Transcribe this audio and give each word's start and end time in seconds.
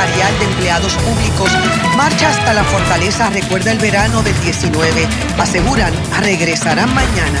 salarial 0.00 0.38
de 0.38 0.44
empleados 0.46 0.94
públicos 0.94 1.50
marcha 1.94 2.30
hasta 2.30 2.54
la 2.54 2.64
fortaleza, 2.64 3.28
recuerda 3.28 3.72
el 3.72 3.78
verano 3.78 4.22
del 4.22 4.38
19. 4.40 5.06
Aseguran, 5.38 5.92
regresarán 6.20 6.94
mañana. 6.94 7.40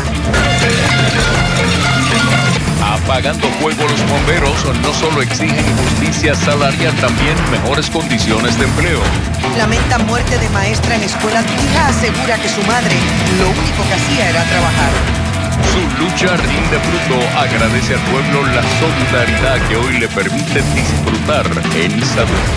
Apagando 2.84 3.48
fuego 3.62 3.82
los 3.88 4.06
bomberos 4.06 4.64
no 4.82 4.92
solo 4.92 5.22
exigen 5.22 5.64
justicia 5.78 6.34
salarial, 6.34 6.94
también 6.96 7.34
mejores 7.50 7.88
condiciones 7.88 8.58
de 8.58 8.64
empleo. 8.66 9.00
Lamenta 9.56 9.98
muerte 10.00 10.38
de 10.38 10.48
maestra 10.50 10.96
en 10.96 11.02
escuela. 11.04 11.40
Hija 11.40 11.88
asegura 11.88 12.36
que 12.36 12.48
su 12.48 12.62
madre 12.64 12.94
lo 13.38 13.48
único 13.48 13.82
que 13.88 13.94
hacía 13.94 14.28
era 14.28 14.44
trabajar. 14.44 15.19
Su 15.68 15.80
lucha 16.00 16.36
rinde 16.36 16.78
fruto. 16.80 17.16
Agradece 17.38 17.94
al 17.94 18.00
pueblo 18.10 18.46
la 18.46 18.62
solidaridad 18.80 19.58
que 19.68 19.76
hoy 19.76 19.98
le 19.98 20.08
permite 20.08 20.62
disfrutar 20.74 21.46
en 21.76 21.98
Isadora. 21.98 22.48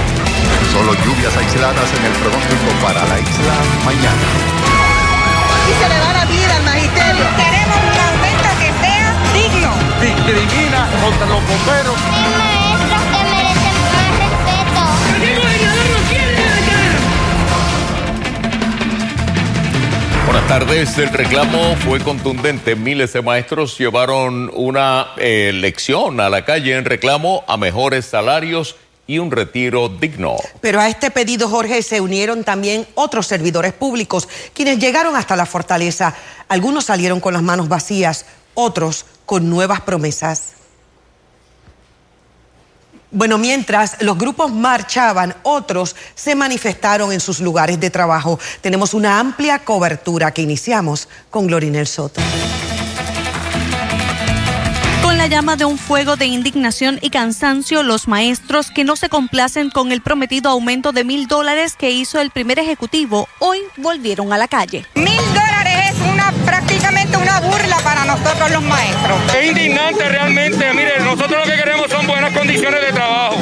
Solo 0.72 0.94
lluvias 1.06 1.36
aisladas 1.36 1.90
en 1.98 2.06
el 2.06 2.14
pronóstico 2.14 2.70
para 2.82 3.06
la 3.06 3.20
isla 3.20 3.56
mañana. 3.86 4.26
Y 5.70 5.74
se 5.82 5.90
le 5.90 5.98
da 6.00 6.14
la 6.14 6.26
vida 6.26 6.56
al 6.56 6.64
magisterio. 6.64 7.26
Queremos 7.38 7.80
un 7.92 8.00
aumento 8.08 8.50
que 8.60 8.70
sea 8.82 9.10
digno. 9.34 9.72
Discrimina 10.02 10.88
contra 11.02 11.26
los 11.28 11.42
bomberos. 11.48 13.03
Buenas 20.34 20.50
tardes. 20.50 20.98
El 20.98 21.10
reclamo 21.10 21.76
fue 21.76 22.00
contundente. 22.00 22.76
Miles 22.76 23.14
de 23.14 23.22
maestros 23.22 23.78
llevaron 23.78 24.50
una 24.56 25.10
eh, 25.18 25.52
lección 25.54 26.20
a 26.20 26.28
la 26.28 26.44
calle 26.44 26.76
en 26.76 26.86
reclamo 26.86 27.44
a 27.48 27.56
mejores 27.56 28.06
salarios 28.06 28.76
y 29.06 29.20
un 29.20 29.30
retiro 29.30 29.90
digno. 29.90 30.38
Pero 30.60 30.82
a 30.82 30.90
este 30.90 31.12
pedido, 31.12 31.48
Jorge, 31.50 31.84
se 31.84 32.02
unieron 32.02 32.44
también 32.44 32.88
otros 32.96 33.28
servidores 33.28 33.74
públicos, 33.74 34.28
quienes 34.56 34.80
llegaron 34.80 35.16
hasta 35.16 35.36
la 35.36 35.46
fortaleza. 35.46 36.16
Algunos 36.48 36.86
salieron 36.86 37.20
con 37.20 37.34
las 37.34 37.44
manos 37.44 37.70
vacías, 37.70 38.26
otros 38.56 39.06
con 39.28 39.52
nuevas 39.52 39.82
promesas. 39.82 40.63
Bueno, 43.16 43.38
mientras 43.38 43.98
los 44.02 44.18
grupos 44.18 44.52
marchaban, 44.52 45.36
otros 45.44 45.96
se 46.16 46.34
manifestaron 46.34 47.12
en 47.12 47.20
sus 47.20 47.40
lugares 47.40 47.80
de 47.80 47.92
trabajo. 47.92 48.40
Tenemos 48.60 48.96
una 48.96 49.20
amplia 49.20 49.60
cobertura 49.60 50.32
que 50.32 50.42
iniciamos 50.42 51.08
con 51.30 51.46
Glorinel 51.46 51.86
Soto. 51.86 52.20
Con 55.04 55.20
la 55.20 55.28
llama 55.28 55.56
de 55.56 55.66
un 55.66 55.78
fuego 55.78 56.16
de 56.16 56.26
indignación 56.26 56.98
y 57.04 57.12
cansancio, 57.12 57.84
los 57.84 58.08
maestros 58.08 58.72
que 58.72 58.84
no 58.84 58.96
se 58.96 59.10
complacen 59.10 59.70
con 59.70 59.92
el 59.92 60.02
prometido 60.02 60.50
aumento 60.50 60.92
de 60.92 61.04
mil 61.04 61.28
dólares 61.28 61.76
que 61.78 61.92
hizo 61.92 62.20
el 62.20 62.32
primer 62.32 62.58
ejecutivo, 62.58 63.28
hoy 63.38 63.60
volvieron 63.78 64.34
a 64.34 64.40
la 64.40 64.48
calle. 64.48 64.88
Mil 64.96 65.22
dólares 65.36 65.92
es 65.92 66.12
una 66.12 66.32
prácticamente 67.14 67.18
una 67.18 67.40
burla 67.40 67.78
para 67.78 68.06
nosotros 68.06 68.52
los 68.52 68.64
maestros. 68.64 69.36
Es 69.36 69.48
indignante 69.48 70.10
realmente. 70.10 70.74
Mire, 70.74 71.00
nosotros 71.00 71.46
lo 71.46 71.52
que 71.52 71.58
queremos 71.58 71.90
son 71.90 72.08
buenas 72.08 72.34
condiciones 72.34 72.82
de 72.82 72.92
trabajo, 72.92 73.36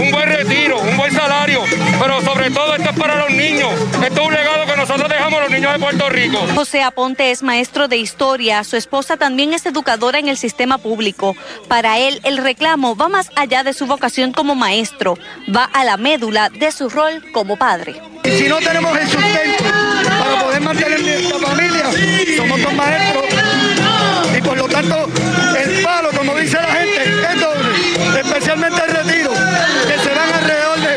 un 0.00 0.10
buen 0.10 0.28
retiro, 0.28 0.80
un 0.80 0.96
buen 0.96 1.12
salario, 1.12 1.62
pero 2.00 2.20
sobre 2.22 2.50
todo 2.50 2.74
esto 2.74 2.90
es 2.90 2.98
para 2.98 3.16
los 3.16 3.30
niños. 3.30 3.70
Esto 4.04 4.20
es 4.20 4.26
un 4.26 4.34
legado 4.34 4.66
que 4.66 4.76
nosotros 4.76 5.08
dejamos 5.08 5.38
a 5.38 5.42
los 5.42 5.50
niños 5.50 5.72
de 5.72 5.78
Puerto 5.78 6.08
Rico. 6.08 6.38
José 6.54 6.82
Aponte 6.82 7.30
es 7.30 7.42
maestro 7.42 7.88
de 7.88 7.96
historia, 7.96 8.64
su 8.64 8.76
esposa 8.76 9.16
también 9.16 9.52
es 9.54 9.66
educadora 9.66 10.18
en 10.18 10.28
el 10.28 10.36
sistema 10.36 10.78
público. 10.78 11.36
Para 11.68 11.98
él, 11.98 12.20
el 12.24 12.38
reclamo 12.38 12.96
va 12.96 13.08
más 13.08 13.30
allá 13.36 13.62
de 13.62 13.72
su 13.72 13.86
vocación 13.86 14.32
como 14.32 14.54
maestro, 14.54 15.18
va 15.54 15.64
a 15.64 15.84
la 15.84 15.96
médula 15.96 16.48
de 16.50 16.72
su 16.72 16.88
rol 16.88 17.22
como 17.32 17.56
padre. 17.56 18.11
Si 18.24 18.48
no 18.48 18.58
tenemos 18.58 18.96
el 18.98 19.08
sustento 19.08 19.64
para 20.18 20.40
poder 20.40 20.60
mantener 20.60 21.00
nuestra 21.00 21.38
familia, 21.38 21.90
somos 22.36 22.62
dos 22.62 22.74
maestros 22.74 23.24
y 24.36 24.40
por 24.40 24.56
lo 24.56 24.68
tanto 24.68 25.08
el 25.58 25.82
palo, 25.82 26.10
como 26.16 26.34
dice 26.36 26.56
la 26.56 26.72
gente, 26.72 27.02
es 27.02 27.40
doble, 27.40 28.20
especialmente 28.20 28.80
el 28.84 28.90
retiro, 28.90 29.30
que 29.32 29.98
serán 30.02 30.32
alrededor 30.32 30.80
de 30.80 30.96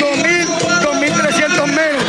2.000, 0.00 0.46
2.300 0.82 1.66
menos, 1.66 2.04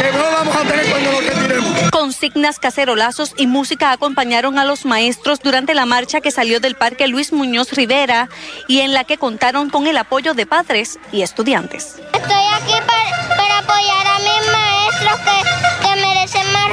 que 0.00 0.12
no 0.12 0.22
vamos 0.32 0.56
a 0.56 0.62
tener 0.62 0.86
cuando 0.86 1.12
nos 1.12 1.26
retiremos. 1.26 1.90
Consignas, 1.90 2.58
cacerolazos 2.58 3.34
y 3.36 3.46
música 3.46 3.92
acompañaron 3.92 4.58
a 4.58 4.64
los 4.64 4.84
maestros 4.84 5.40
durante 5.40 5.74
la 5.74 5.86
marcha 5.86 6.20
que 6.20 6.30
salió 6.30 6.60
del 6.60 6.74
Parque 6.76 7.08
Luis 7.08 7.32
Muñoz 7.32 7.72
Rivera 7.72 8.28
y 8.68 8.80
en 8.80 8.92
la 8.92 9.04
que 9.04 9.18
contaron 9.18 9.70
con 9.70 9.86
el 9.86 9.96
apoyo 9.96 10.34
de 10.34 10.46
padres 10.46 10.98
y 11.10 11.22
estudiantes. 11.22 11.96
Estoy 12.12 12.44
aquí 12.54 12.74
para, 12.86 12.86
para 12.86 13.01
apoyar 13.62 14.06
a 14.06 14.18
mis 14.18 14.52
maestros 14.52 15.20
que, 15.20 15.86
que 15.86 16.00
merecen 16.00 16.52
más, 16.52 16.68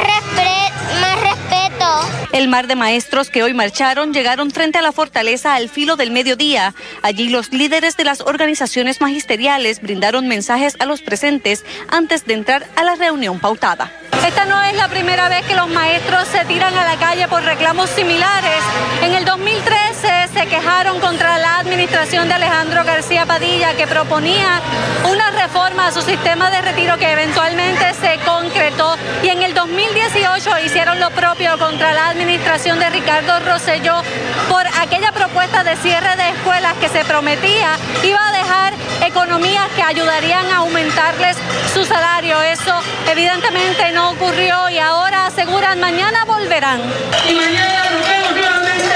más 1.01 1.21
respeto. 1.21 2.29
El 2.31 2.47
mar 2.47 2.67
de 2.67 2.75
maestros 2.75 3.29
que 3.29 3.43
hoy 3.43 3.53
marcharon 3.53 4.13
llegaron 4.13 4.51
frente 4.51 4.77
a 4.77 4.81
la 4.81 4.91
fortaleza 4.91 5.55
al 5.55 5.69
filo 5.69 5.95
del 5.95 6.11
mediodía. 6.11 6.73
Allí 7.01 7.29
los 7.29 7.51
líderes 7.51 7.97
de 7.97 8.03
las 8.03 8.21
organizaciones 8.21 9.01
magisteriales 9.01 9.81
brindaron 9.81 10.27
mensajes 10.27 10.75
a 10.79 10.85
los 10.85 11.01
presentes 11.01 11.65
antes 11.89 12.25
de 12.25 12.33
entrar 12.33 12.67
a 12.75 12.83
la 12.83 12.95
reunión 12.95 13.39
pautada. 13.39 13.91
Esta 14.25 14.45
no 14.45 14.61
es 14.63 14.75
la 14.75 14.87
primera 14.87 15.29
vez 15.29 15.45
que 15.45 15.55
los 15.55 15.67
maestros 15.69 16.27
se 16.27 16.45
tiran 16.45 16.77
a 16.77 16.85
la 16.85 16.97
calle 16.97 17.27
por 17.27 17.43
reclamos 17.43 17.89
similares. 17.89 18.61
En 19.01 19.13
el 19.15 19.25
2013 19.25 20.29
se 20.33 20.47
quejaron 20.47 20.99
contra 20.99 21.37
la 21.37 21.59
administración 21.59 22.27
de 22.27 22.35
Alejandro 22.35 22.83
García 22.83 23.25
Padilla 23.25 23.73
que 23.75 23.87
proponía 23.87 24.61
una 25.09 25.31
reforma 25.31 25.87
a 25.87 25.91
su 25.91 26.01
sistema 26.01 26.51
de 26.51 26.61
retiro 26.61 26.97
que 26.97 27.11
eventualmente 27.11 27.93
se 27.95 28.19
concretó 28.25 28.95
y 29.23 29.29
en 29.29 29.41
el 29.41 29.53
2018 29.53 30.59
hicieron 30.65 30.99
lo 30.99 31.09
propio 31.11 31.57
contra 31.57 31.93
la 31.93 32.09
administración 32.09 32.79
de 32.79 32.89
Ricardo 32.89 33.39
Rosselló 33.39 34.01
por 34.47 34.65
aquella 34.79 35.11
propuesta 35.11 35.63
de 35.63 35.75
cierre 35.77 36.15
de 36.15 36.29
escuelas 36.29 36.73
que 36.75 36.89
se 36.89 37.03
prometía 37.05 37.77
iba 38.03 38.27
a 38.27 38.31
dejar 38.31 38.73
economías 39.05 39.67
que 39.75 39.81
ayudarían 39.81 40.45
a 40.51 40.57
aumentarles 40.57 41.37
su 41.73 41.83
salario. 41.85 42.41
Eso 42.41 42.73
evidentemente 43.09 43.91
no 43.91 43.98
ocurrió 44.07 44.69
y 44.69 44.77
ahora 44.77 45.27
aseguran 45.27 45.79
mañana 45.79 46.25
volverán. 46.25 46.81
Y 47.29 47.33
mañana 47.33 47.89
nos 47.89 48.07
vemos 48.07 48.31
nuevamente 48.31 48.95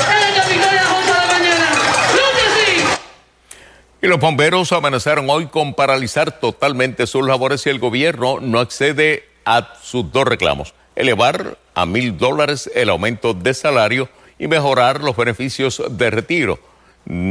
en 0.00 0.36
la 0.36 0.44
Victoria 0.46 0.84
Junta 0.84 1.20
de 1.20 1.26
mañana. 1.26 1.66
¡Creo 2.12 2.30
que 2.32 2.60
sí! 2.60 2.84
Y 4.02 4.06
los 4.06 4.20
bomberos 4.20 4.72
amenazaron 4.72 5.28
hoy 5.28 5.46
con 5.46 5.74
paralizar 5.74 6.38
totalmente 6.38 7.06
sus 7.06 7.26
labores 7.26 7.62
si 7.62 7.70
el 7.70 7.78
gobierno 7.78 8.38
no 8.40 8.60
accede 8.60 9.28
a 9.44 9.74
sus 9.82 10.10
dos 10.12 10.26
reclamos. 10.26 10.74
Elevar 10.96 11.58
a 11.74 11.86
mil 11.86 12.16
dólares 12.16 12.70
el 12.74 12.90
aumento 12.90 13.34
de 13.34 13.54
salario 13.54 14.08
y 14.38 14.46
mejorar 14.46 15.00
los 15.00 15.16
beneficios 15.16 15.82
de 15.90 16.10
retiro. 16.10 16.58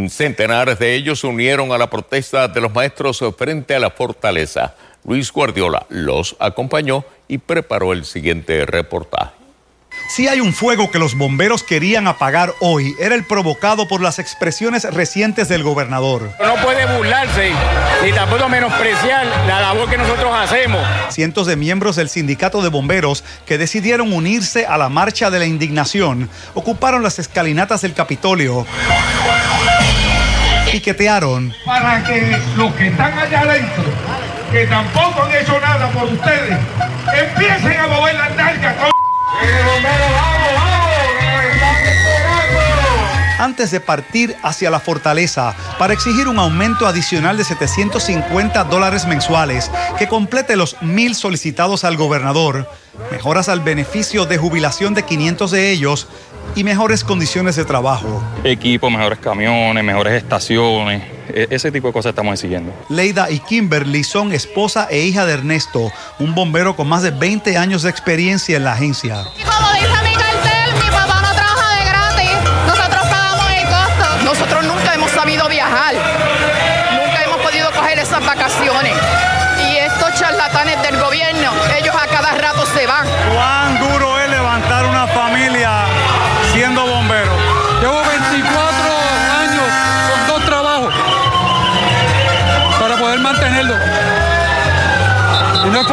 Centenares 0.09 0.77
de 0.77 0.93
ellos 0.93 1.19
se 1.19 1.27
unieron 1.27 1.71
a 1.71 1.77
la 1.77 1.89
protesta 1.89 2.47
de 2.47 2.61
los 2.61 2.73
maestros 2.73 3.23
frente 3.37 3.73
a 3.73 3.79
la 3.79 3.89
fortaleza. 3.89 4.75
Luis 5.05 5.31
Guardiola 5.31 5.85
los 5.89 6.35
acompañó 6.39 7.05
y 7.27 7.37
preparó 7.37 7.93
el 7.93 8.05
siguiente 8.05 8.65
reportaje. 8.65 9.31
Si 10.09 10.27
hay 10.27 10.39
un 10.39 10.53
fuego 10.53 10.91
que 10.91 10.99
los 10.99 11.15
bomberos 11.15 11.63
querían 11.63 12.07
apagar 12.07 12.53
hoy, 12.59 12.95
era 12.99 13.15
el 13.15 13.25
provocado 13.25 13.87
por 13.87 14.01
las 14.01 14.19
expresiones 14.19 14.83
recientes 14.93 15.47
del 15.49 15.63
gobernador. 15.63 16.31
No 16.43 16.55
puede 16.63 16.85
burlarse 16.97 17.51
ni 18.03 18.11
tampoco 18.11 18.49
menospreciar 18.49 19.25
la 19.47 19.61
labor 19.61 19.89
que 19.89 19.97
nosotros 19.97 20.31
hacemos. 20.35 20.81
Cientos 21.09 21.47
de 21.47 21.55
miembros 21.55 21.95
del 21.95 22.09
sindicato 22.09 22.61
de 22.61 22.69
bomberos 22.69 23.23
que 23.45 23.57
decidieron 23.57 24.13
unirse 24.13 24.65
a 24.65 24.77
la 24.77 24.89
marcha 24.89 25.29
de 25.29 25.39
la 25.39 25.45
indignación 25.45 26.29
ocuparon 26.53 27.01
las 27.01 27.19
escalinatas 27.19 27.81
del 27.81 27.93
Capitolio. 27.93 28.65
Piquetearon, 30.71 31.53
para 31.65 32.03
que 32.03 32.37
los 32.57 32.73
que 32.73 32.87
están 32.87 33.17
allá 33.17 33.41
adentro, 33.41 33.83
que 34.53 34.67
tampoco 34.67 35.23
han 35.23 35.35
hecho 35.35 35.59
nada 35.59 35.89
por 35.89 36.03
ustedes, 36.05 36.57
empiecen 37.19 37.79
a 37.79 37.87
mover 37.87 38.15
las 38.15 38.35
nalgas. 38.35 38.75
con- 38.75 38.91
antes 43.39 43.71
de 43.71 43.81
partir 43.81 44.35
hacia 44.41 44.69
la 44.69 44.79
fortaleza 44.79 45.53
para 45.77 45.91
exigir 45.93 46.27
un 46.29 46.39
aumento 46.39 46.87
adicional 46.87 47.35
de 47.35 47.43
750 47.43 48.63
dólares 48.65 49.05
mensuales 49.05 49.69
que 49.97 50.07
complete 50.07 50.55
los 50.55 50.81
mil 50.81 51.13
solicitados 51.13 51.83
al 51.83 51.97
gobernador, 51.97 52.69
mejoras 53.11 53.49
al 53.49 53.59
beneficio 53.59 54.25
de 54.25 54.37
jubilación 54.37 54.93
de 54.93 55.03
500 55.03 55.51
de 55.51 55.71
ellos 55.71 56.07
y 56.55 56.63
mejores 56.63 57.03
condiciones 57.03 57.55
de 57.57 57.65
trabajo. 57.65 58.23
Equipo, 58.45 58.89
mejores 58.89 59.19
camiones, 59.19 59.83
mejores 59.83 60.13
estaciones, 60.13 61.03
e, 61.29 61.47
ese 61.49 61.71
tipo 61.71 61.87
de 61.87 61.93
cosas 61.93 62.11
estamos 62.11 62.33
exigiendo. 62.33 62.73
Leida 62.89 63.29
y 63.29 63.39
Kimberly 63.39 64.03
son 64.03 64.33
esposa 64.33 64.87
e 64.89 64.99
hija 64.99 65.25
de 65.25 65.33
Ernesto, 65.33 65.91
un 66.19 66.35
bombero 66.35 66.75
con 66.75 66.87
más 66.87 67.03
de 67.03 67.11
20 67.11 67.57
años 67.57 67.83
de 67.83 67.89
experiencia 67.89 68.57
en 68.57 68.63
la 68.63 68.73
agencia. 68.73 69.25
Y 69.37 69.43
como 69.43 69.73
dice 69.73 70.03
mi 70.03 70.15
cartel, 70.15 70.73
mi 70.83 70.89
papá 70.91 71.21
no 71.21 71.33
trabaja 71.33 71.77
de 71.77 71.85
gratis, 71.85 72.51
nosotros 72.67 73.01
pagamos 73.09 73.45
el 73.51 73.65
costo. 73.65 74.23
Nosotros 74.25 74.65
nunca 74.65 74.93
hemos 74.95 75.11
sabido 75.11 75.47
viajar, 75.49 75.93
nunca 75.93 77.23
hemos 77.23 77.37
podido 77.37 77.71
coger 77.71 77.99
esas 77.99 78.25
vacaciones. 78.25 78.93
Y 79.71 79.77
estos 79.77 80.13
charlatanes 80.19 80.81
del 80.81 80.99
gobierno, 80.99 81.51
ellos 81.77 81.95
a 81.95 82.07
cada 82.07 82.33
rato 82.33 82.65
se 82.65 82.85
van. 82.85 83.05
Wow. 83.05 83.62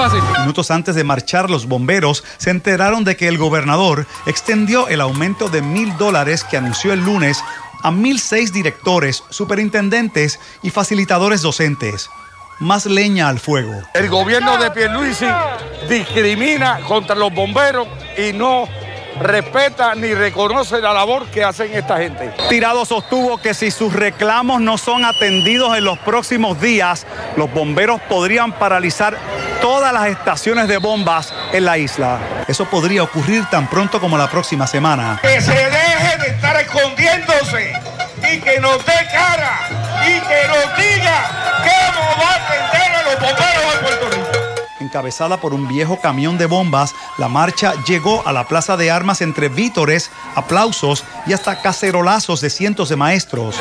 Fácil. 0.01 0.23
Minutos 0.41 0.71
antes 0.71 0.95
de 0.95 1.05
marchar, 1.05 1.51
los 1.51 1.67
bomberos 1.67 2.25
se 2.39 2.51
enteraron 2.51 3.05
de 3.05 3.17
que 3.17 3.29
el 3.29 3.37
gobernador 3.37 4.07
extendió 4.25 4.89
el 4.89 5.03
aumento 5.03 5.51
de 5.51 5.61
mil 5.61 5.95
dólares 5.99 6.43
que 6.43 6.57
anunció 6.57 6.95
el 6.95 7.05
lunes 7.05 7.43
a 7.83 7.91
mil 7.91 8.19
seis 8.19 8.51
directores, 8.53 9.23
superintendentes 9.29 10.41
y 10.63 10.71
facilitadores 10.71 11.43
docentes. 11.43 12.09
Más 12.61 12.87
leña 12.87 13.29
al 13.29 13.41
fuego. 13.41 13.75
El 13.95 14.09
gobierno 14.09 14.57
de 14.57 14.71
Pierluisi 14.71 15.27
discrimina 15.89 16.81
contra 16.81 17.15
los 17.15 17.33
bomberos 17.35 17.87
y 18.17 18.33
no 18.33 18.69
respeta 19.21 19.95
ni 19.95 20.15
reconoce 20.15 20.81
la 20.81 20.93
labor 20.93 21.27
que 21.27 21.45
hacen 21.45 21.73
esta 21.75 21.99
gente. 21.99 22.33
Tirado 22.49 22.85
sostuvo 22.85 23.39
que 23.39 23.55
si 23.55 23.71
sus 23.71 23.93
reclamos 23.93 24.61
no 24.61 24.79
son 24.79 25.05
atendidos 25.05 25.77
en 25.77 25.85
los 25.85 25.99
próximos 25.99 26.61
días, 26.61 27.07
los 27.37 27.53
bomberos 27.53 28.01
podrían 28.03 28.53
paralizar 28.53 29.17
todas 29.61 29.93
las 29.93 30.09
estaciones 30.09 30.69
de 30.69 30.79
bombas 30.79 31.33
en 31.53 31.65
la 31.65 31.79
isla. 31.79 32.19
Eso 32.49 32.65
podría 32.65 33.03
ocurrir 33.03 33.45
tan 33.51 33.69
pronto 33.69 34.01
como 34.01 34.17
la 34.17 34.31
próxima 34.31 34.67
semana. 34.67 35.19
Que 35.23 35.41
se 35.41 35.53
deje 35.53 36.19
de 36.19 36.29
estar 36.29 36.57
escondiéndose 36.61 37.73
y 38.33 38.41
que 38.41 38.61
nos 38.61 38.85
dé 38.85 38.93
cara 39.13 39.59
y 40.07 40.21
que 40.21 40.49
nos 40.49 40.77
diga 40.77 41.57
cómo 41.59 42.23
va 42.23 42.31
a 42.31 42.37
atender 42.37 42.97
a 42.97 43.03
los 43.03 43.15
bomberos 43.15 43.75
de 43.75 43.79
Puerto 43.81 44.11
Rico. 44.11 44.20
Encabezada 44.91 45.37
por 45.37 45.55
un 45.55 45.69
viejo 45.69 46.01
camión 46.01 46.37
de 46.37 46.47
bombas, 46.47 46.97
la 47.17 47.29
marcha 47.29 47.75
llegó 47.85 48.27
a 48.27 48.33
la 48.33 48.49
plaza 48.49 48.77
de 48.77 48.91
armas 48.91 49.21
entre 49.21 49.49
vítores, 49.49 50.11
aplausos 50.35 51.05
y 51.29 51.33
hasta 51.33 51.63
cacerolazos 51.63 52.41
de 52.41 52.51
cientos 52.51 52.89
de 52.89 52.97
maestros. 52.97 53.55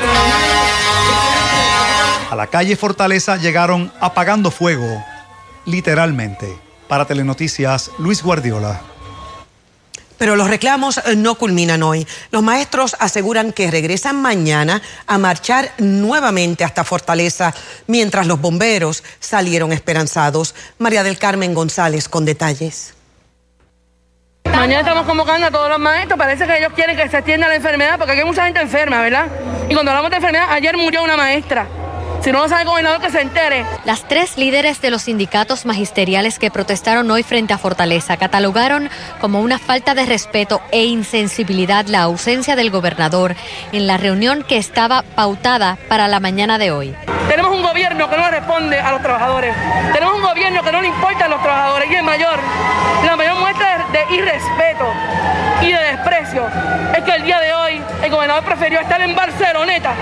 A 2.31 2.35
la 2.35 2.47
calle 2.47 2.75
Fortaleza 2.75 3.37
llegaron 3.37 3.93
apagando 4.01 4.49
fuego, 4.49 5.05
literalmente. 5.65 6.57
Para 6.87 7.05
Telenoticias, 7.05 7.91
Luis 7.99 8.23
Guardiola. 8.23 8.81
Pero 10.19 10.35
los 10.35 10.49
reclamos 10.49 10.99
eh, 10.99 11.15
no 11.15 11.35
culminan 11.35 11.81
hoy. 11.81 12.07
Los 12.29 12.43
maestros 12.43 12.95
aseguran 12.99 13.51
que 13.51 13.71
regresan 13.71 14.21
mañana 14.21 14.83
a 15.07 15.17
marchar 15.17 15.71
nuevamente 15.79 16.63
hasta 16.63 16.83
Fortaleza, 16.83 17.55
mientras 17.87 18.27
los 18.27 18.39
bomberos 18.39 19.03
salieron 19.19 19.71
esperanzados. 19.71 20.53
María 20.77 21.01
del 21.01 21.17
Carmen 21.17 21.55
González 21.55 22.07
con 22.07 22.25
detalles. 22.25 22.93
Mañana 24.51 24.81
estamos 24.81 25.05
convocando 25.05 25.47
a 25.47 25.51
todos 25.51 25.69
los 25.69 25.79
maestros. 25.79 26.19
Parece 26.19 26.45
que 26.45 26.57
ellos 26.57 26.73
quieren 26.75 26.97
que 26.97 27.07
se 27.07 27.17
extienda 27.17 27.47
la 27.47 27.55
enfermedad, 27.55 27.97
porque 27.97 28.11
aquí 28.11 28.21
hay 28.21 28.27
mucha 28.27 28.43
gente 28.43 28.59
enferma, 28.59 29.01
¿verdad? 29.01 29.27
Y 29.69 29.73
cuando 29.73 29.91
hablamos 29.91 30.11
de 30.11 30.17
enfermedad, 30.17 30.47
ayer 30.51 30.75
murió 30.75 31.01
una 31.01 31.15
maestra. 31.15 31.65
Si 32.21 32.33
no 32.33 32.39
lo 32.39 32.49
sabe 32.49 32.63
el 32.63 32.67
gobernador, 32.67 32.99
que 32.99 33.09
se 33.11 33.21
entere. 33.21 33.65
Las 33.85 34.05
tres 34.05 34.37
líderes 34.37 34.81
de 34.81 34.89
los 34.89 35.03
sindicatos 35.03 35.65
magisteriales 35.65 36.37
que 36.37 36.51
protestaron 36.51 37.09
hoy 37.09 37.23
frente 37.23 37.53
a 37.53 37.57
Fortaleza 37.57 38.17
catalogaron 38.17 38.89
como 39.21 39.39
una 39.39 39.57
falta 39.57 39.95
de 39.95 40.05
respeto 40.05 40.61
e 40.71 40.83
insensibilidad 40.83 41.85
la 41.85 42.01
ausencia 42.01 42.57
del 42.57 42.71
gobernador 42.71 43.35
en 43.71 43.87
la 43.87 43.95
reunión 43.95 44.43
que 44.43 44.57
estaba 44.57 45.03
pautada 45.03 45.77
para 45.87 46.09
la 46.09 46.19
mañana 46.19 46.57
de 46.57 46.71
hoy. 46.71 46.93
Tenemos 47.29 47.55
un 47.55 47.63
gobierno 47.63 48.09
que 48.09 48.17
no 48.17 48.29
responde 48.29 48.77
a 48.77 48.91
los 48.91 49.01
trabajadores. 49.01 49.55
Tenemos 49.93 50.15
un 50.15 50.21
gobierno 50.21 50.61
que 50.61 50.71
no 50.73 50.81
le 50.81 50.87
importa 50.89 51.25
a 51.25 51.29
los 51.29 51.41
trabajadores. 51.41 51.89
Y 51.89 51.95
el 51.95 52.03
mayor, 52.03 52.37
la 53.05 53.15
mayor 53.15 53.35
muestra 53.39 53.87
de, 53.91 53.97
de 53.97 54.15
irrespeto 54.15 54.93
y 55.61 55.71
de 55.71 55.79
desprecio 55.79 56.47
es 56.97 57.03
que 57.03 57.11
el 57.11 57.23
día 57.23 57.39
de 57.39 57.53
hoy 57.53 57.81
el 58.03 58.11
gobernador 58.11 58.43
prefirió 58.43 58.79
estar 58.81 59.01
en 59.01 59.15
Barceloneta 59.15 59.93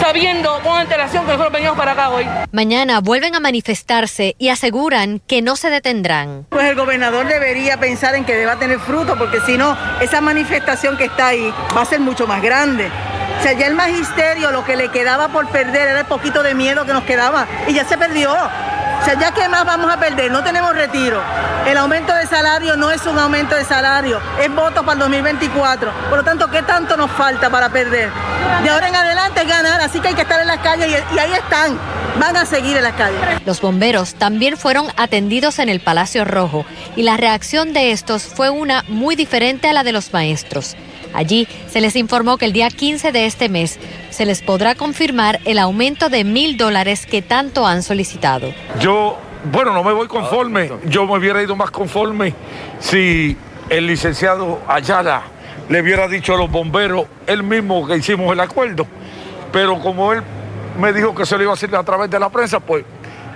sabiendo 0.00 0.60
con 0.60 0.78
antelación 0.78 1.24
que 1.24 1.32
nosotros 1.32 1.52
venimos 1.58 1.76
para 1.76 1.92
acá 1.92 2.10
hoy. 2.10 2.24
Mañana 2.52 3.00
vuelven 3.00 3.34
a 3.34 3.40
manifestarse 3.40 4.36
y 4.38 4.48
aseguran 4.48 5.20
que 5.26 5.42
no 5.42 5.56
se 5.56 5.70
detendrán. 5.70 6.46
Pues 6.50 6.66
el 6.66 6.76
gobernador 6.76 7.26
debería 7.26 7.78
pensar 7.80 8.14
en 8.14 8.24
que 8.24 8.36
deba 8.36 8.56
tener 8.60 8.78
fruto, 8.78 9.16
porque 9.18 9.40
si 9.40 9.58
no, 9.58 9.76
esa 10.00 10.20
manifestación 10.20 10.96
que 10.96 11.06
está 11.06 11.28
ahí 11.28 11.52
va 11.76 11.82
a 11.82 11.84
ser 11.84 11.98
mucho 11.98 12.28
más 12.28 12.42
grande. 12.42 12.88
O 13.38 13.42
sea, 13.42 13.54
ya 13.54 13.66
el 13.66 13.74
magisterio 13.74 14.52
lo 14.52 14.64
que 14.64 14.76
le 14.76 14.88
quedaba 14.90 15.28
por 15.28 15.48
perder 15.48 15.88
era 15.88 16.00
el 16.00 16.06
poquito 16.06 16.44
de 16.44 16.54
miedo 16.54 16.84
que 16.86 16.92
nos 16.92 17.02
quedaba 17.02 17.46
y 17.66 17.74
ya 17.74 17.84
se 17.84 17.98
perdió. 17.98 18.36
O 19.00 19.04
sea, 19.04 19.18
ya 19.18 19.32
qué 19.32 19.48
más 19.48 19.64
vamos 19.64 19.90
a 19.92 19.98
perder, 19.98 20.30
no 20.30 20.42
tenemos 20.42 20.74
retiro. 20.74 21.22
El 21.66 21.76
aumento 21.76 22.14
de 22.14 22.26
salario 22.26 22.76
no 22.76 22.90
es 22.90 23.04
un 23.06 23.18
aumento 23.18 23.54
de 23.54 23.64
salario, 23.64 24.20
es 24.40 24.54
voto 24.54 24.82
para 24.82 24.92
el 24.94 24.98
2024. 25.00 25.92
Por 26.08 26.18
lo 26.18 26.24
tanto, 26.24 26.50
¿qué 26.50 26.62
tanto 26.62 26.96
nos 26.96 27.10
falta 27.10 27.50
para 27.50 27.68
perder? 27.68 28.10
De 28.62 28.70
ahora 28.70 28.88
en 28.88 28.96
adelante 28.96 29.42
es 29.42 29.48
ganar, 29.48 29.80
así 29.80 30.00
que 30.00 30.08
hay 30.08 30.14
que 30.14 30.22
estar 30.22 30.40
en 30.40 30.46
las 30.46 30.58
calles 30.60 30.88
y, 30.88 31.14
y 31.14 31.18
ahí 31.18 31.32
están, 31.32 31.78
van 32.18 32.36
a 32.36 32.44
seguir 32.44 32.76
en 32.76 32.82
las 32.82 32.94
calles. 32.94 33.20
Los 33.44 33.60
bomberos 33.60 34.14
también 34.14 34.56
fueron 34.56 34.88
atendidos 34.96 35.58
en 35.58 35.68
el 35.68 35.80
Palacio 35.80 36.24
Rojo 36.24 36.64
y 36.96 37.02
la 37.02 37.16
reacción 37.16 37.72
de 37.72 37.92
estos 37.92 38.24
fue 38.24 38.50
una 38.50 38.84
muy 38.88 39.14
diferente 39.16 39.68
a 39.68 39.72
la 39.72 39.84
de 39.84 39.92
los 39.92 40.12
maestros. 40.12 40.76
Allí 41.14 41.48
se 41.68 41.80
les 41.80 41.96
informó 41.96 42.38
que 42.38 42.44
el 42.44 42.52
día 42.52 42.68
15 42.68 43.12
de 43.12 43.26
este 43.26 43.48
mes 43.48 43.78
se 44.10 44.24
les 44.24 44.42
podrá 44.42 44.74
confirmar 44.74 45.40
el 45.44 45.58
aumento 45.58 46.08
de 46.08 46.24
mil 46.24 46.56
dólares 46.56 47.06
que 47.06 47.22
tanto 47.22 47.66
han 47.66 47.82
solicitado. 47.82 48.52
Yo, 48.80 49.18
bueno, 49.52 49.72
no 49.72 49.82
me 49.84 49.92
voy 49.92 50.06
conforme. 50.08 50.70
Yo 50.86 51.06
me 51.06 51.18
hubiera 51.18 51.42
ido 51.42 51.56
más 51.56 51.70
conforme 51.70 52.34
si 52.78 53.36
el 53.68 53.86
licenciado 53.86 54.60
Ayala 54.66 55.22
le 55.68 55.82
hubiera 55.82 56.08
dicho 56.08 56.34
a 56.34 56.38
los 56.38 56.50
bomberos, 56.50 57.04
él 57.26 57.42
mismo 57.42 57.86
que 57.86 57.96
hicimos 57.96 58.32
el 58.32 58.40
acuerdo. 58.40 58.86
Pero 59.52 59.78
como 59.80 60.12
él 60.12 60.22
me 60.78 60.92
dijo 60.92 61.14
que 61.14 61.26
se 61.26 61.36
lo 61.36 61.42
iba 61.42 61.52
a 61.52 61.54
hacer 61.54 61.74
a 61.74 61.82
través 61.82 62.10
de 62.10 62.18
la 62.18 62.30
prensa, 62.30 62.60
pues 62.60 62.84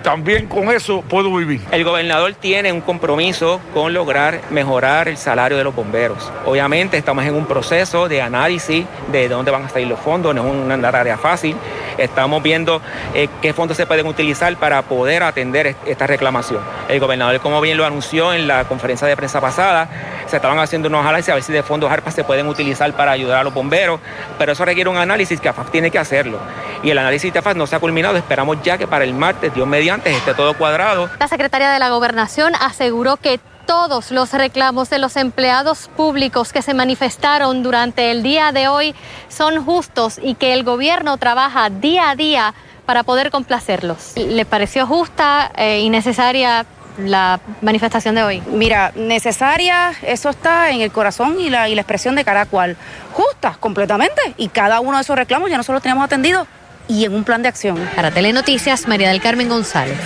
también 0.03 0.47
con 0.47 0.69
eso 0.69 1.01
puedo 1.01 1.33
vivir. 1.35 1.61
El 1.71 1.83
gobernador 1.83 2.33
tiene 2.33 2.71
un 2.71 2.81
compromiso 2.81 3.59
con 3.73 3.93
lograr 3.93 4.41
mejorar 4.51 5.07
el 5.07 5.17
salario 5.17 5.57
de 5.57 5.63
los 5.63 5.73
bomberos. 5.73 6.31
Obviamente 6.45 6.97
estamos 6.97 7.25
en 7.25 7.33
un 7.33 7.45
proceso 7.45 8.07
de 8.07 8.21
análisis 8.21 8.85
de 9.11 9.29
dónde 9.29 9.49
van 9.51 9.63
a 9.63 9.69
salir 9.69 9.87
los 9.87 9.99
fondos, 9.99 10.35
no 10.35 10.45
es 10.45 10.53
una 10.53 10.91
tarea 10.91 11.17
fácil. 11.17 11.55
Estamos 11.97 12.43
viendo 12.43 12.81
eh, 13.13 13.27
qué 13.41 13.53
fondos 13.53 13.77
se 13.77 13.85
pueden 13.85 14.05
utilizar 14.07 14.55
para 14.57 14.81
poder 14.81 15.23
atender 15.23 15.67
est- 15.67 15.77
esta 15.87 16.05
reclamación. 16.07 16.59
El 16.89 16.99
gobernador, 16.99 17.39
como 17.39 17.61
bien 17.61 17.77
lo 17.77 17.85
anunció 17.85 18.33
en 18.33 18.47
la 18.47 18.65
conferencia 18.65 19.07
de 19.07 19.15
prensa 19.15 19.39
pasada, 19.39 19.87
se 20.33 20.37
estaban 20.37 20.57
haciendo 20.57 20.89
unos 20.89 21.05
análisis 21.05 21.29
a 21.29 21.35
ver 21.35 21.43
si 21.43 21.53
de 21.53 21.61
fondos 21.61 21.91
ARPA 21.91 22.09
se 22.09 22.23
pueden 22.23 22.47
utilizar 22.47 22.91
para 22.93 23.11
ayudar 23.11 23.41
a 23.41 23.43
los 23.43 23.53
bomberos, 23.53 23.99
pero 24.39 24.53
eso 24.53 24.65
requiere 24.65 24.89
un 24.89 24.97
análisis 24.97 25.39
que 25.39 25.47
AFAF 25.47 25.69
tiene 25.69 25.91
que 25.91 25.99
hacerlo. 25.99 26.39
Y 26.81 26.89
el 26.89 26.97
análisis 26.97 27.31
de 27.31 27.37
AFAF 27.37 27.55
no 27.55 27.67
se 27.67 27.75
ha 27.75 27.79
culminado, 27.79 28.17
esperamos 28.17 28.57
ya 28.63 28.79
que 28.79 28.87
para 28.87 29.03
el 29.03 29.13
martes, 29.13 29.53
Dios 29.53 29.67
mediante, 29.67 30.09
esté 30.11 30.33
todo 30.33 30.57
cuadrado. 30.57 31.07
La 31.19 31.27
secretaria 31.27 31.69
de 31.69 31.77
la 31.77 31.89
Gobernación 31.89 32.53
aseguró 32.59 33.17
que 33.17 33.39
todos 33.67 34.09
los 34.09 34.33
reclamos 34.33 34.89
de 34.89 34.97
los 34.97 35.17
empleados 35.17 35.87
públicos 35.95 36.51
que 36.51 36.63
se 36.63 36.73
manifestaron 36.73 37.61
durante 37.61 38.09
el 38.09 38.23
día 38.23 38.51
de 38.51 38.67
hoy 38.67 38.95
son 39.29 39.63
justos 39.63 40.19
y 40.19 40.33
que 40.33 40.53
el 40.53 40.63
gobierno 40.63 41.17
trabaja 41.17 41.69
día 41.69 42.09
a 42.09 42.15
día 42.15 42.55
para 42.87 43.03
poder 43.03 43.29
complacerlos. 43.29 44.13
¿Le 44.15 44.45
pareció 44.45 44.87
justa 44.87 45.51
eh, 45.55 45.81
y 45.81 45.91
necesaria 45.91 46.65
la 46.97 47.39
manifestación 47.61 48.15
de 48.15 48.23
hoy? 48.23 48.43
Mira, 48.51 48.91
necesaria, 48.95 49.93
eso 50.01 50.29
está 50.29 50.71
en 50.71 50.81
el 50.81 50.91
corazón 50.91 51.39
y 51.39 51.49
la, 51.49 51.69
y 51.69 51.75
la 51.75 51.81
expresión 51.81 52.15
de 52.15 52.23
cada 52.23 52.45
cual. 52.45 52.77
Justa, 53.13 53.57
completamente. 53.59 54.21
Y 54.37 54.49
cada 54.49 54.79
uno 54.79 54.97
de 54.97 55.01
esos 55.01 55.15
reclamos 55.15 55.49
ya 55.49 55.57
nosotros 55.57 55.75
los 55.75 55.83
tenemos 55.83 56.03
atendidos 56.03 56.47
y 56.87 57.05
en 57.05 57.13
un 57.13 57.23
plan 57.23 57.41
de 57.41 57.49
acción. 57.49 57.77
Para 57.95 58.11
Telenoticias, 58.11 58.87
María 58.87 59.09
del 59.09 59.21
Carmen 59.21 59.49
González. 59.49 59.99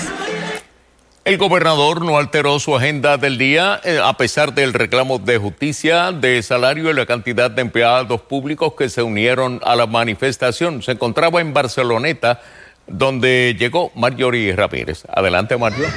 El 1.28 1.38
gobernador 1.38 2.06
no 2.06 2.18
alteró 2.18 2.58
su 2.58 2.74
agenda 2.74 3.18
del 3.18 3.38
día 3.38 3.82
eh, 3.84 4.00
a 4.02 4.14
pesar 4.14 4.54
del 4.54 4.74
reclamo 4.74 5.20
de 5.20 5.38
justicia, 5.38 6.14
de 6.14 6.42
salario 6.42 6.90
y 6.90 6.94
la 6.94 7.06
cantidad 7.06 7.52
de 7.52 7.64
empleados 7.64 8.22
públicos 8.22 8.76
que 8.78 8.88
se 8.88 9.02
unieron 9.02 9.60
a 9.66 9.76
la 9.76 9.88
manifestación. 9.88 10.82
Se 10.82 10.94
encontraba 10.94 11.42
en 11.42 11.54
Barceloneta, 11.54 12.40
donde 12.88 13.58
llegó 13.60 13.92
Marjorie 13.94 14.56
Ramírez. 14.56 15.04
Adelante, 15.14 15.58
Mario. 15.58 15.88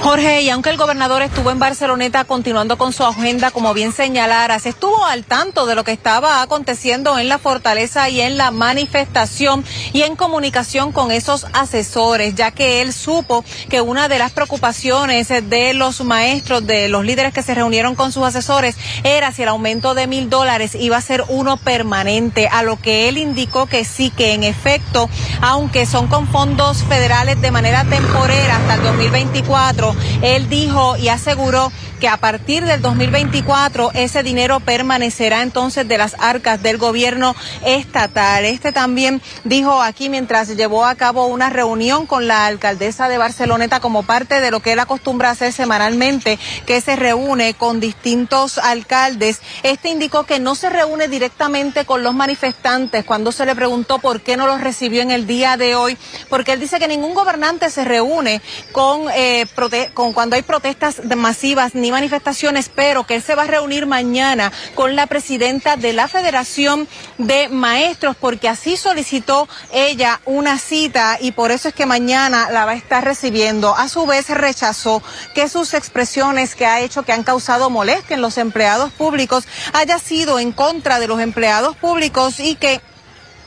Jorge, 0.00 0.42
y 0.42 0.50
aunque 0.50 0.70
el 0.70 0.76
gobernador 0.76 1.22
estuvo 1.22 1.50
en 1.50 1.58
Barceloneta 1.58 2.24
continuando 2.24 2.78
con 2.78 2.92
su 2.92 3.04
agenda, 3.04 3.50
como 3.50 3.74
bien 3.74 3.92
señalaras, 3.92 4.66
estuvo 4.66 5.04
al 5.04 5.24
tanto 5.24 5.66
de 5.66 5.74
lo 5.74 5.84
que 5.84 5.92
estaba 5.92 6.42
aconteciendo 6.42 7.18
en 7.18 7.28
la 7.28 7.38
fortaleza 7.38 8.08
y 8.08 8.20
en 8.20 8.36
la 8.36 8.50
manifestación 8.50 9.64
y 9.92 10.02
en 10.02 10.16
comunicación 10.16 10.92
con 10.92 11.10
esos 11.10 11.46
asesores, 11.52 12.34
ya 12.34 12.50
que 12.50 12.80
él 12.82 12.92
supo 12.92 13.44
que 13.68 13.80
una 13.80 14.08
de 14.08 14.18
las 14.18 14.32
preocupaciones 14.32 15.28
de 15.28 15.74
los 15.74 16.02
maestros, 16.04 16.66
de 16.66 16.88
los 16.88 17.04
líderes 17.04 17.32
que 17.32 17.42
se 17.42 17.54
reunieron 17.54 17.94
con 17.94 18.12
sus 18.12 18.24
asesores, 18.24 18.76
era 19.02 19.32
si 19.32 19.42
el 19.42 19.48
aumento 19.48 19.94
de 19.94 20.06
mil 20.06 20.30
dólares 20.30 20.74
iba 20.74 20.96
a 20.96 21.00
ser 21.00 21.24
uno 21.28 21.56
permanente, 21.56 22.48
a 22.48 22.62
lo 22.62 22.80
que 22.80 23.08
él 23.08 23.18
indicó 23.18 23.66
que 23.66 23.84
sí, 23.84 24.10
que 24.10 24.32
en 24.32 24.44
efecto, 24.44 25.08
aunque 25.40 25.86
son 25.86 26.08
con 26.08 26.28
fondos 26.28 26.82
federales 26.84 27.40
de 27.40 27.50
manera 27.50 27.84
temporera 27.84 28.56
hasta 28.56 28.74
el 28.74 28.82
2024, 28.82 29.83
él 30.22 30.48
dijo 30.48 30.96
y 30.96 31.08
aseguró 31.08 31.72
que 32.00 32.08
a 32.08 32.16
partir 32.16 32.64
del 32.64 32.80
2024 32.82 33.92
ese 33.94 34.22
dinero 34.22 34.60
permanecerá 34.60 35.42
entonces 35.42 35.86
de 35.86 35.98
las 35.98 36.16
arcas 36.18 36.62
del 36.62 36.78
gobierno 36.78 37.34
estatal. 37.64 38.44
Este 38.44 38.72
también 38.72 39.22
dijo 39.44 39.82
aquí 39.82 40.08
mientras 40.08 40.48
llevó 40.56 40.86
a 40.86 40.94
cabo 40.94 41.26
una 41.26 41.50
reunión 41.50 42.06
con 42.06 42.26
la 42.26 42.46
alcaldesa 42.46 43.08
de 43.08 43.18
Barceloneta 43.18 43.80
como 43.80 44.02
parte 44.02 44.40
de 44.40 44.50
lo 44.50 44.60
que 44.60 44.72
él 44.72 44.80
acostumbra 44.80 45.30
hacer 45.30 45.52
semanalmente, 45.52 46.38
que 46.66 46.80
se 46.80 46.96
reúne 46.96 47.54
con 47.54 47.80
distintos 47.80 48.58
alcaldes. 48.58 49.40
Este 49.62 49.88
indicó 49.88 50.24
que 50.24 50.40
no 50.40 50.54
se 50.54 50.70
reúne 50.70 51.08
directamente 51.08 51.84
con 51.84 52.02
los 52.02 52.14
manifestantes 52.14 53.04
cuando 53.04 53.32
se 53.32 53.46
le 53.46 53.54
preguntó 53.54 53.98
por 53.98 54.20
qué 54.20 54.36
no 54.36 54.46
los 54.46 54.60
recibió 54.60 55.02
en 55.02 55.10
el 55.10 55.26
día 55.26 55.56
de 55.56 55.74
hoy, 55.74 55.96
porque 56.28 56.52
él 56.52 56.60
dice 56.60 56.78
que 56.78 56.88
ningún 56.88 57.14
gobernante 57.14 57.70
se 57.70 57.84
reúne 57.84 58.40
con, 58.72 59.06
eh, 59.14 59.46
con 59.94 60.12
cuando 60.12 60.36
hay 60.36 60.42
protestas 60.42 61.00
masivas 61.16 61.74
ni 61.84 61.92
manifestaciones, 61.92 62.70
pero 62.74 63.04
que 63.04 63.16
él 63.16 63.22
se 63.22 63.34
va 63.34 63.42
a 63.42 63.46
reunir 63.46 63.84
mañana 63.84 64.50
con 64.74 64.96
la 64.96 65.06
presidenta 65.06 65.76
de 65.76 65.92
la 65.92 66.08
Federación 66.08 66.88
de 67.18 67.50
Maestros, 67.50 68.16
porque 68.16 68.48
así 68.48 68.78
solicitó 68.78 69.46
ella 69.70 70.22
una 70.24 70.58
cita 70.58 71.18
y 71.20 71.32
por 71.32 71.50
eso 71.50 71.68
es 71.68 71.74
que 71.74 71.84
mañana 71.84 72.50
la 72.50 72.64
va 72.64 72.72
a 72.72 72.76
estar 72.76 73.04
recibiendo. 73.04 73.76
A 73.76 73.88
su 73.88 74.06
vez 74.06 74.30
rechazó 74.30 75.02
que 75.34 75.50
sus 75.50 75.74
expresiones 75.74 76.54
que 76.54 76.64
ha 76.64 76.80
hecho 76.80 77.02
que 77.02 77.12
han 77.12 77.22
causado 77.22 77.68
molestia 77.68 78.14
en 78.14 78.22
los 78.22 78.38
empleados 78.38 78.90
públicos 78.92 79.44
haya 79.74 79.98
sido 79.98 80.38
en 80.38 80.52
contra 80.52 80.98
de 80.98 81.06
los 81.06 81.20
empleados 81.20 81.76
públicos 81.76 82.40
y 82.40 82.54
que 82.54 82.80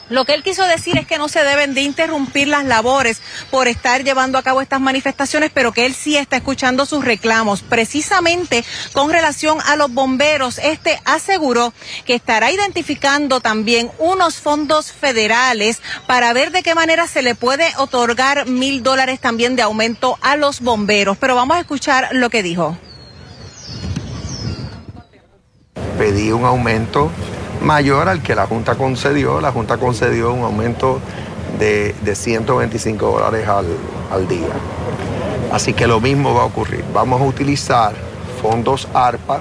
lo 0.09 0.25
que 0.25 0.33
él 0.33 0.43
quiso 0.43 0.63
decir 0.63 0.97
es 0.97 1.05
que 1.05 1.17
no 1.17 1.27
se 1.27 1.43
deben 1.43 1.73
de 1.73 1.81
interrumpir 1.81 2.47
las 2.47 2.65
labores 2.65 3.21
por 3.51 3.67
estar 3.67 4.03
llevando 4.03 4.37
a 4.37 4.43
cabo 4.43 4.61
estas 4.61 4.79
manifestaciones, 4.79 5.51
pero 5.53 5.71
que 5.71 5.85
él 5.85 5.93
sí 5.93 6.15
está 6.15 6.37
escuchando 6.37 6.85
sus 6.85 7.03
reclamos. 7.03 7.61
Precisamente 7.61 8.63
con 8.93 9.09
relación 9.09 9.57
a 9.65 9.75
los 9.75 9.91
bomberos, 9.91 10.59
este 10.59 10.99
aseguró 11.05 11.73
que 12.05 12.15
estará 12.15 12.51
identificando 12.51 13.41
también 13.41 13.91
unos 13.99 14.35
fondos 14.35 14.91
federales 14.91 15.81
para 16.05 16.33
ver 16.33 16.51
de 16.51 16.63
qué 16.63 16.75
manera 16.75 17.07
se 17.07 17.21
le 17.21 17.35
puede 17.35 17.71
otorgar 17.77 18.47
mil 18.47 18.83
dólares 18.83 19.19
también 19.19 19.55
de 19.55 19.61
aumento 19.61 20.17
a 20.21 20.37
los 20.37 20.61
bomberos. 20.61 21.17
Pero 21.17 21.35
vamos 21.35 21.57
a 21.57 21.61
escuchar 21.61 22.09
lo 22.11 22.29
que 22.29 22.43
dijo. 22.43 22.77
Pedí 25.97 26.31
un 26.31 26.45
aumento 26.45 27.11
mayor 27.61 28.09
al 28.09 28.21
que 28.21 28.35
la 28.35 28.47
Junta 28.47 28.75
concedió. 28.75 29.41
La 29.41 29.51
Junta 29.51 29.77
concedió 29.77 30.33
un 30.33 30.43
aumento 30.43 30.99
de, 31.59 31.95
de 32.01 32.15
125 32.15 33.05
dólares 33.05 33.47
al, 33.47 33.67
al 34.11 34.27
día. 34.27 34.53
Así 35.51 35.73
que 35.73 35.87
lo 35.87 35.99
mismo 35.99 36.33
va 36.33 36.41
a 36.41 36.45
ocurrir. 36.45 36.83
Vamos 36.93 37.21
a 37.21 37.23
utilizar 37.23 37.93
fondos 38.41 38.87
ARPA 38.93 39.39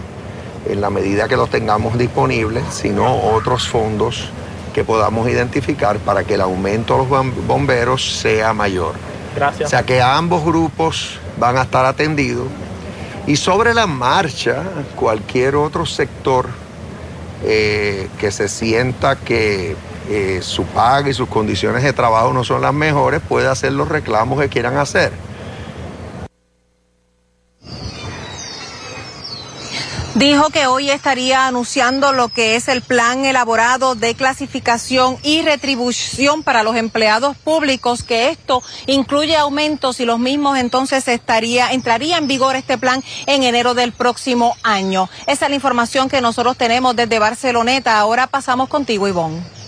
en 0.68 0.80
la 0.80 0.90
medida 0.90 1.28
que 1.28 1.36
los 1.36 1.50
tengamos 1.50 1.98
disponibles, 1.98 2.64
sino 2.70 3.22
otros 3.22 3.68
fondos 3.68 4.30
que 4.74 4.84
podamos 4.84 5.28
identificar 5.28 5.98
para 5.98 6.24
que 6.24 6.34
el 6.34 6.40
aumento 6.40 6.94
de 6.94 7.06
los 7.06 7.46
bomberos 7.46 8.18
sea 8.20 8.52
mayor. 8.52 8.94
Gracias. 9.34 9.68
O 9.68 9.70
sea 9.70 9.82
que 9.84 10.02
ambos 10.02 10.44
grupos 10.44 11.18
van 11.38 11.56
a 11.56 11.62
estar 11.62 11.84
atendidos 11.84 12.48
y 13.26 13.36
sobre 13.36 13.74
la 13.74 13.86
marcha 13.86 14.62
cualquier 14.94 15.56
otro 15.56 15.84
sector 15.84 16.46
eh, 17.44 18.08
que 18.18 18.30
se 18.30 18.48
sienta 18.48 19.16
que 19.16 19.76
eh, 20.08 20.38
su 20.42 20.64
paga 20.64 21.10
y 21.10 21.14
sus 21.14 21.28
condiciones 21.28 21.82
de 21.82 21.92
trabajo 21.92 22.32
no 22.32 22.44
son 22.44 22.62
las 22.62 22.72
mejores 22.72 23.20
puede 23.20 23.48
hacer 23.48 23.72
los 23.72 23.88
reclamos 23.88 24.40
que 24.40 24.48
quieran 24.48 24.76
hacer. 24.76 25.12
Dijo 30.16 30.48
que 30.48 30.66
hoy 30.66 30.88
estaría 30.88 31.46
anunciando 31.46 32.14
lo 32.14 32.30
que 32.30 32.56
es 32.56 32.68
el 32.68 32.80
plan 32.80 33.26
elaborado 33.26 33.94
de 33.94 34.14
clasificación 34.14 35.18
y 35.22 35.42
retribución 35.42 36.42
para 36.42 36.62
los 36.62 36.74
empleados 36.74 37.36
públicos, 37.36 38.02
que 38.02 38.30
esto 38.30 38.62
incluye 38.86 39.36
aumentos 39.36 40.00
y 40.00 40.06
los 40.06 40.18
mismos 40.18 40.56
entonces 40.56 41.06
estaría, 41.06 41.70
entraría 41.70 42.16
en 42.16 42.28
vigor 42.28 42.56
este 42.56 42.78
plan 42.78 43.04
en 43.26 43.42
enero 43.42 43.74
del 43.74 43.92
próximo 43.92 44.56
año. 44.62 45.10
Esa 45.26 45.44
es 45.44 45.50
la 45.50 45.56
información 45.56 46.08
que 46.08 46.22
nosotros 46.22 46.56
tenemos 46.56 46.96
desde 46.96 47.18
Barceloneta. 47.18 47.98
Ahora 47.98 48.26
pasamos 48.26 48.70
contigo, 48.70 49.06
Ivonne. 49.06 49.65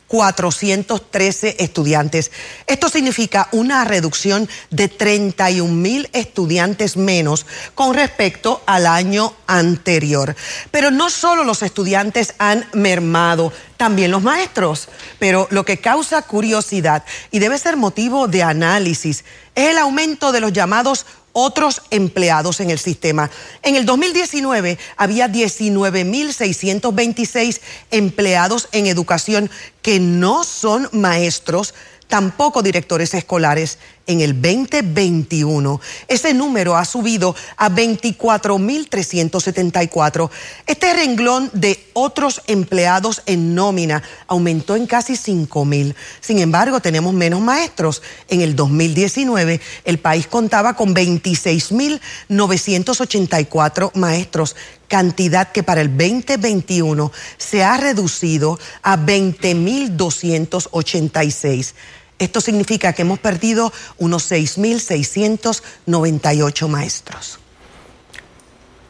276.413 0.10 1.56
estudiantes. 1.60 2.32
Esto 2.68 2.90
significa 2.90 3.48
una 3.52 3.86
reducción 3.86 4.50
de 4.70 4.88
31 4.88 5.72
mil 5.74 6.10
estudiantes 6.14 6.98
menos 6.98 7.46
con 7.76 7.94
respecto 7.94 8.62
al 8.66 8.88
año 8.88 9.34
anterior. 9.48 10.36
Pero 10.72 10.92
no 10.92 11.10
solo 11.10 11.44
los 11.44 11.64
estudiantes 11.64 12.34
han 12.38 12.66
mermado, 12.74 13.54
también 13.78 14.12
los 14.12 14.22
maestros. 14.22 14.90
Pero 15.20 15.48
lo 15.52 15.64
que 15.64 15.78
causa 15.78 16.22
curiosidad 16.22 17.04
y 17.32 17.40
debe 17.40 17.58
ser 17.58 17.78
motivo 17.78 18.28
de 18.28 18.44
análisis 18.44 19.24
es 19.56 19.70
el 19.70 19.78
aumento 19.78 20.32
de 20.32 20.40
los 20.40 20.54
llamados 20.54 21.06
otros 21.40 21.82
empleados 21.90 22.60
en 22.60 22.70
el 22.70 22.78
sistema. 22.80 23.32
En 23.64 23.76
el 23.76 23.86
2019 23.86 24.78
había 24.98 25.30
19.626 25.30 27.62
empleados 27.92 28.68
en 28.72 28.88
educación 28.88 29.50
que 29.82 30.00
no 30.00 30.44
son 30.44 30.90
maestros, 30.92 31.74
tampoco 32.08 32.62
directores 32.62 33.14
escolares 33.14 33.78
en 34.10 34.20
el 34.22 34.42
2021. 34.42 35.80
Ese 36.08 36.34
número 36.34 36.76
ha 36.76 36.84
subido 36.84 37.36
a 37.56 37.70
24.374. 37.70 40.32
Este 40.66 40.94
renglón 40.94 41.52
de 41.54 41.86
otros 41.94 42.42
empleados 42.48 43.22
en 43.28 43.54
nómina 43.54 44.02
aumentó 44.28 44.76
en 44.76 44.88
casi 44.88 45.14
5.000. 45.14 45.94
Sin 46.22 46.40
embargo, 46.40 46.80
tenemos 46.82 47.14
menos 47.14 47.40
maestros. 47.40 48.02
En 48.28 48.42
el 48.42 48.56
2019, 48.56 49.62
el 49.86 50.00
país 50.00 50.26
contaba 50.26 50.76
con 50.76 50.96
26.984 50.96 53.92
maestros 53.94 54.56
cantidad 54.88 55.52
que 55.52 55.62
para 55.62 55.82
el 55.82 55.96
2021 55.96 57.12
se 57.38 57.64
ha 57.64 57.78
reducido 57.78 58.58
a 58.82 58.98
20.286. 58.98 61.76
Esto 62.20 62.42
significa 62.42 62.94
que 62.94 63.02
hemos 63.04 63.20
perdido 63.20 63.72
unos 63.98 64.32
6.698 64.32 66.68
maestros. 66.68 67.40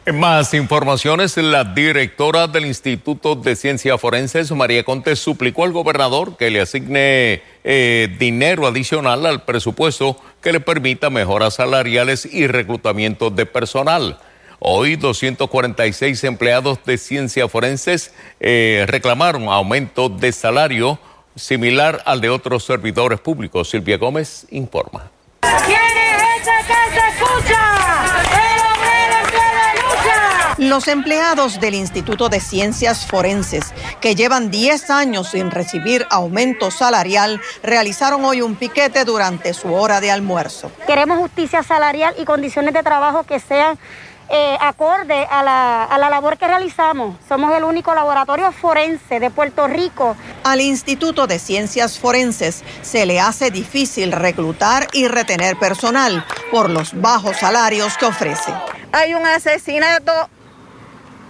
En 0.09 0.19
más 0.19 0.55
informaciones, 0.55 1.38
la 1.38 1.63
directora 1.63 2.48
del 2.48 2.65
Instituto 2.65 3.36
de 3.36 3.55
Ciencias 3.55 4.01
Forenses, 4.01 4.51
María 4.51 4.83
Conte, 4.83 5.15
suplicó 5.15 5.65
al 5.65 5.71
gobernador 5.71 6.36
que 6.36 6.50
le 6.50 6.62
asigne 6.62 7.43
eh, 7.63 8.15
dinero 8.17 8.65
adicional 8.65 9.24
al 9.27 9.43
presupuesto 9.43 10.19
que 10.41 10.51
le 10.51 10.62
permita 10.62 11.12
mejoras 11.12 11.53
salariales 11.53 12.25
y 12.25 12.48
reclutamiento 12.48 13.29
de 13.29 13.45
personal. 13.45 14.17
Hoy 14.57 14.95
246 14.95 16.24
empleados 16.24 16.79
de 16.86 16.98
ciencias 16.98 17.51
forenses 17.51 18.12
eh, 18.39 18.86
reclamaron 18.88 19.48
aumento 19.48 20.09
de 20.09 20.31
salario 20.31 20.98
similar 21.36 22.01
al 22.05 22.21
de 22.21 22.29
otros 22.29 22.63
servidores 22.65 23.19
públicos. 23.19 23.69
Silvia 23.69 23.98
Gómez 23.98 24.45
informa. 24.51 25.09
¿Quién 25.65 25.79
es 25.79 26.41
ese 26.41 26.51
que 26.67 27.00
se 27.00 27.07
escucha? 27.07 27.62
¡El 28.31 28.59
obrero 28.59 29.19
que 29.31 29.81
lucha! 29.81 30.69
Los 30.69 30.88
empleados 30.88 31.59
del 31.59 31.75
Instituto 31.75 32.29
de 32.29 32.39
Ciencias 32.39 33.05
Forenses, 33.05 33.74
que 34.01 34.15
llevan 34.15 34.51
10 34.51 34.89
años 34.89 35.29
sin 35.29 35.51
recibir 35.51 36.05
aumento 36.09 36.71
salarial, 36.71 37.41
realizaron 37.63 38.25
hoy 38.25 38.41
un 38.41 38.55
piquete 38.55 39.05
durante 39.05 39.53
su 39.53 39.74
hora 39.74 40.01
de 40.01 40.12
almuerzo. 40.12 40.71
Queremos 40.86 41.19
justicia 41.19 41.63
salarial 41.63 42.13
y 42.17 42.25
condiciones 42.25 42.74
de 42.74 42.83
trabajo 42.83 43.24
que 43.24 43.39
sean 43.39 43.77
eh, 44.29 44.57
acorde 44.59 45.25
a 45.29 45.43
la, 45.43 45.83
a 45.83 45.98
la 45.98 46.09
labor 46.09 46.38
que 46.38 46.48
realizamos. 46.48 47.15
Somos 47.27 47.55
el 47.55 47.63
único 47.63 47.93
laboratorio 47.93 48.51
forense 48.51 49.19
de 49.19 49.29
Puerto 49.29 49.67
Rico. 49.67 50.15
Al 50.43 50.62
Instituto 50.62 51.27
de 51.27 51.39
Ciencias 51.39 52.00
Forenses 52.00 52.63
se 52.81 53.05
le 53.05 53.19
hace 53.19 53.51
difícil 53.51 54.12
reclutar 54.12 54.88
y 54.93 55.07
retener 55.07 55.57
personal 55.57 56.25
por 56.51 56.69
los 56.69 57.00
bajos 57.00 57.38
salarios 57.38 57.98
que 57.98 58.05
ofrece. 58.05 58.53
Hay 58.91 59.13
un 59.13 59.25
asesinato 59.25 60.12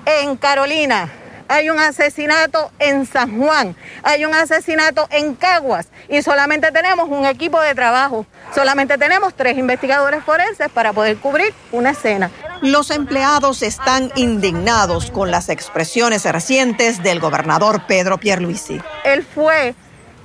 en 0.06 0.36
Carolina 0.38 1.10
hay 1.50 1.70
un 1.70 1.80
asesinato 1.80 2.72
en 2.80 3.06
San 3.06 3.38
Juan, 3.38 3.76
hay 4.04 4.24
un 4.24 4.34
asesinato 4.34 5.08
en 5.12 5.36
Caguas 5.36 5.88
y 6.08 6.22
solamente 6.22 6.72
tenemos 6.72 7.10
un 7.10 7.26
equipo 7.26 7.60
de 7.60 7.74
trabajo, 7.76 8.26
solamente 8.54 8.98
tenemos 8.98 9.34
tres 9.34 9.58
investigadores 9.58 10.24
forenses 10.24 10.70
para 10.70 10.94
poder 10.94 11.18
cubrir 11.18 11.54
una 11.72 11.90
escena. 11.90 12.30
Los 12.62 12.92
empleados 12.92 13.64
están 13.64 14.12
indignados 14.16 15.10
con 15.12 15.32
las 15.32 15.50
expresiones 15.50 16.24
recientes 16.24 17.02
del 17.02 17.20
gobernador 17.20 17.86
Pedro 17.88 18.20
Pierluisi. 18.20 18.80
Él 19.04 19.26
fue 19.26 19.74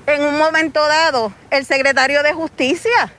en 0.07 0.23
un 0.23 0.37
momento 0.37 0.87
dado 0.87 1.33
el 1.50 1.64
secretario 1.64 2.23
de 2.23 2.35
Justicia. 2.35 3.12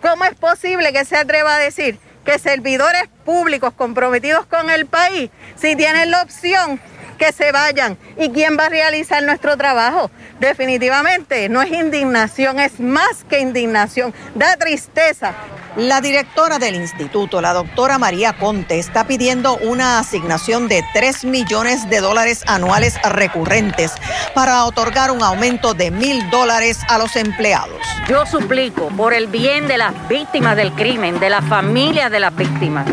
¿Cómo 0.00 0.24
es 0.24 0.34
posible 0.34 0.92
que 0.92 1.04
se 1.04 1.16
atreva 1.16 1.54
a 1.54 1.58
decir 1.58 2.00
que 2.24 2.38
servidores 2.40 3.04
públicos 3.24 3.72
comprometidos 3.74 4.46
con 4.46 4.70
el 4.70 4.86
país, 4.86 5.30
si 5.56 5.76
tienen 5.76 6.10
la 6.10 6.22
opción 6.22 6.80
que 7.22 7.32
se 7.32 7.52
vayan. 7.52 7.96
¿Y 8.18 8.30
quién 8.30 8.58
va 8.58 8.66
a 8.66 8.68
realizar 8.68 9.22
nuestro 9.22 9.56
trabajo? 9.56 10.10
Definitivamente 10.40 11.48
no 11.48 11.62
es 11.62 11.70
indignación, 11.70 12.58
es 12.58 12.80
más 12.80 13.22
que 13.28 13.38
indignación, 13.38 14.12
da 14.34 14.56
tristeza. 14.56 15.32
La 15.76 16.00
directora 16.00 16.58
del 16.58 16.74
instituto, 16.74 17.40
la 17.40 17.52
doctora 17.52 17.96
María 17.98 18.32
Conte, 18.32 18.80
está 18.80 19.06
pidiendo 19.06 19.56
una 19.58 20.00
asignación 20.00 20.66
de 20.66 20.84
3 20.94 21.24
millones 21.26 21.88
de 21.88 22.00
dólares 22.00 22.42
anuales 22.48 23.00
recurrentes 23.02 23.92
para 24.34 24.64
otorgar 24.64 25.12
un 25.12 25.22
aumento 25.22 25.74
de 25.74 25.92
mil 25.92 26.28
dólares 26.30 26.80
a 26.88 26.98
los 26.98 27.14
empleados. 27.14 27.78
Yo 28.08 28.26
suplico 28.26 28.88
por 28.88 29.14
el 29.14 29.28
bien 29.28 29.68
de 29.68 29.78
las 29.78 30.08
víctimas 30.08 30.56
del 30.56 30.72
crimen, 30.72 31.20
de 31.20 31.30
las 31.30 31.44
familias 31.44 32.10
de 32.10 32.18
las 32.18 32.34
víctimas 32.34 32.86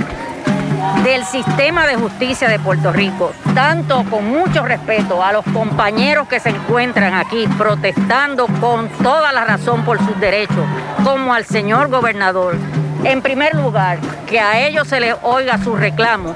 del 1.04 1.26
sistema 1.26 1.88
de 1.88 1.96
justicia 1.96 2.48
de 2.48 2.60
Puerto 2.60 2.92
Rico, 2.92 3.32
tanto 3.54 4.04
con 4.10 4.30
mucho 4.30 4.66
respeto 4.66 5.24
a 5.24 5.32
los 5.32 5.46
compañeros 5.46 6.28
que 6.28 6.40
se 6.40 6.50
encuentran 6.50 7.14
aquí 7.14 7.48
protestando 7.58 8.48
con 8.60 8.90
toda 8.90 9.32
la 9.32 9.46
razón 9.46 9.84
por 9.86 9.98
sus 10.00 10.20
derechos, 10.20 10.66
como 11.04 11.34
al 11.34 11.46
señor 11.46 11.90
gobernador. 11.90 12.56
En 13.04 13.22
primer 13.22 13.56
lugar, 13.56 14.00
que 14.28 14.40
a 14.40 14.68
ellos 14.68 14.88
se 14.88 15.00
les 15.00 15.16
oiga 15.24 15.58
su 15.58 15.76
reclamo 15.76 16.36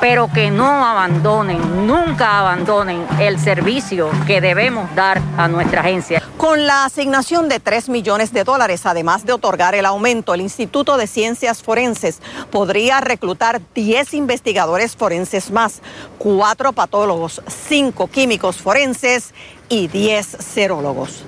pero 0.00 0.28
que 0.32 0.50
no 0.50 0.86
abandonen, 0.86 1.86
nunca 1.86 2.38
abandonen 2.38 3.06
el 3.18 3.38
servicio 3.38 4.10
que 4.26 4.40
debemos 4.40 4.92
dar 4.94 5.20
a 5.36 5.46
nuestra 5.46 5.82
agencia. 5.82 6.19
Con 6.50 6.66
la 6.66 6.84
asignación 6.84 7.48
de 7.48 7.60
3 7.60 7.88
millones 7.90 8.32
de 8.32 8.42
dólares, 8.42 8.84
además 8.84 9.24
de 9.24 9.32
otorgar 9.32 9.76
el 9.76 9.86
aumento, 9.86 10.34
el 10.34 10.40
Instituto 10.40 10.96
de 10.96 11.06
Ciencias 11.06 11.62
Forenses 11.62 12.18
podría 12.50 13.00
reclutar 13.00 13.62
10 13.72 14.14
investigadores 14.14 14.96
forenses 14.96 15.52
más, 15.52 15.80
4 16.18 16.72
patólogos, 16.72 17.40
5 17.68 18.08
químicos 18.08 18.56
forenses 18.56 19.32
y 19.68 19.86
10 19.86 20.26
serólogos. 20.40 21.22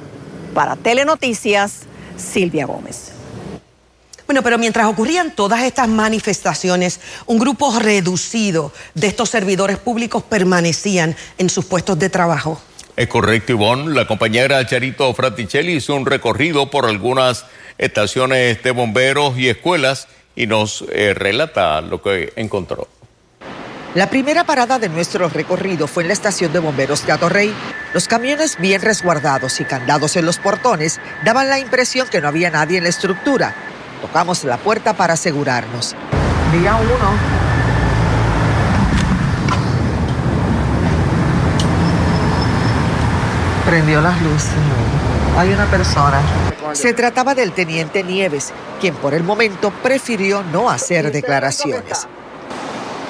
Para 0.54 0.74
Telenoticias, 0.74 1.82
Silvia 2.16 2.66
Gómez. 2.66 3.12
Bueno, 4.26 4.42
pero 4.42 4.58
mientras 4.58 4.88
ocurrían 4.88 5.37
todas 5.37 5.62
estas 5.62 5.87
manifestaciones, 5.87 6.98
un 7.26 7.38
grupo 7.38 7.78
reducido 7.78 8.72
de 8.94 9.06
estos 9.06 9.30
servidores 9.30 9.78
públicos 9.78 10.24
permanecían 10.24 11.14
en 11.38 11.48
sus 11.48 11.64
puestos 11.64 11.96
de 11.96 12.11
trabajo. 12.11 12.61
Es 12.96 13.09
correcto, 13.09 13.52
Ivonne. 13.52 13.94
La 13.94 14.07
compañera 14.07 14.64
Charito 14.66 15.12
Fraticelli 15.14 15.76
hizo 15.76 15.94
un 15.94 16.07
recorrido 16.07 16.70
por 16.70 16.87
algunas 16.87 17.46
estaciones 17.78 18.62
de 18.62 18.70
bomberos 18.70 19.38
y 19.38 19.48
escuelas 19.48 20.09
y 20.37 20.46
nos 20.46 20.85
eh, 20.90 21.14
relata 21.14 21.81
lo 21.81 22.02
que 22.02 22.33
encontró. 22.37 22.88
La 23.94 24.09
primera 24.09 24.44
parada 24.44 24.78
de 24.78 24.88
nuestro 24.88 25.28
recorrido 25.28 25.87
fue 25.87 26.02
en 26.02 26.09
la 26.09 26.14
estación 26.14 26.52
de 26.52 26.59
bomberos 26.59 27.05
de 27.05 27.12
Atorrey. 27.12 27.55
Los 27.92 28.09
camiones 28.09 28.57
bien 28.59 28.81
resguardados 28.81 29.61
y 29.61 29.64
candados 29.64 30.16
en 30.16 30.24
los 30.24 30.38
portones 30.38 30.98
daban 31.24 31.50
la 31.50 31.59
impresión 31.59 32.09
que 32.09 32.20
no 32.20 32.28
había 32.28 32.50
nadie 32.50 32.78
en 32.78 32.85
la 32.85 32.90
estructura. 32.90 33.55
Tocamos 34.00 34.44
la 34.44 34.57
puerta 34.57 34.94
para 34.94 35.14
asegurarnos. 35.14 35.94
Día 36.52 36.74
uno. 36.76 37.51
Prendió 43.72 44.02
las 44.02 44.20
luces. 44.20 44.52
Hay 45.35 45.48
una 45.48 45.64
persona. 45.64 46.20
Se 46.74 46.92
trataba 46.92 47.35
del 47.35 47.52
teniente 47.52 48.02
Nieves, 48.02 48.52
quien 48.82 48.94
por 48.94 49.14
el 49.14 49.22
momento 49.22 49.70
prefirió 49.70 50.42
no 50.42 50.68
hacer 50.68 51.11
declaraciones. 51.11 52.06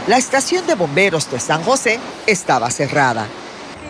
La 0.06 0.18
estación 0.18 0.64
de 0.68 0.76
bomberos 0.76 1.28
de 1.32 1.40
San 1.40 1.64
José 1.64 1.98
estaba 2.28 2.70
cerrada 2.70 3.26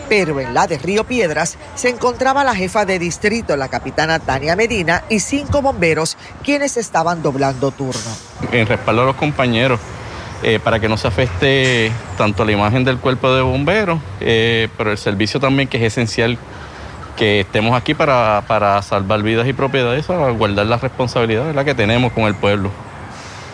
pero 0.09 0.39
en 0.39 0.53
la 0.53 0.65
de 0.67 0.79
Río 0.79 1.03
Piedras 1.05 1.57
se 1.75 1.89
encontraba 1.89 2.43
la 2.43 2.55
jefa 2.55 2.85
de 2.85 2.97
distrito, 2.97 3.55
la 3.55 3.67
capitana 3.67 4.19
Tania 4.19 4.55
Medina, 4.55 5.03
y 5.09 5.19
cinco 5.19 5.61
bomberos 5.61 6.17
quienes 6.43 6.77
estaban 6.77 7.21
doblando 7.21 7.71
turno. 7.71 8.01
En 8.51 8.67
respaldo 8.67 9.03
a 9.03 9.05
los 9.05 9.15
compañeros, 9.15 9.79
eh, 10.43 10.59
para 10.61 10.79
que 10.79 10.89
no 10.89 10.97
se 10.97 11.07
afecte 11.07 11.91
tanto 12.17 12.43
la 12.43 12.51
imagen 12.51 12.83
del 12.83 12.97
cuerpo 12.97 13.33
de 13.33 13.41
bomberos, 13.41 14.01
eh, 14.19 14.67
pero 14.77 14.91
el 14.91 14.97
servicio 14.97 15.39
también 15.39 15.69
que 15.69 15.77
es 15.77 15.83
esencial 15.83 16.37
que 17.15 17.41
estemos 17.41 17.75
aquí 17.75 17.93
para, 17.93 18.43
para 18.47 18.81
salvar 18.81 19.21
vidas 19.23 19.47
y 19.47 19.53
propiedades, 19.53 20.05
para 20.05 20.29
guardar 20.31 20.65
la 20.65 20.77
responsabilidad 20.77 21.53
la 21.53 21.63
que 21.63 21.75
tenemos 21.75 22.11
con 22.11 22.23
el 22.25 22.35
pueblo. 22.35 22.71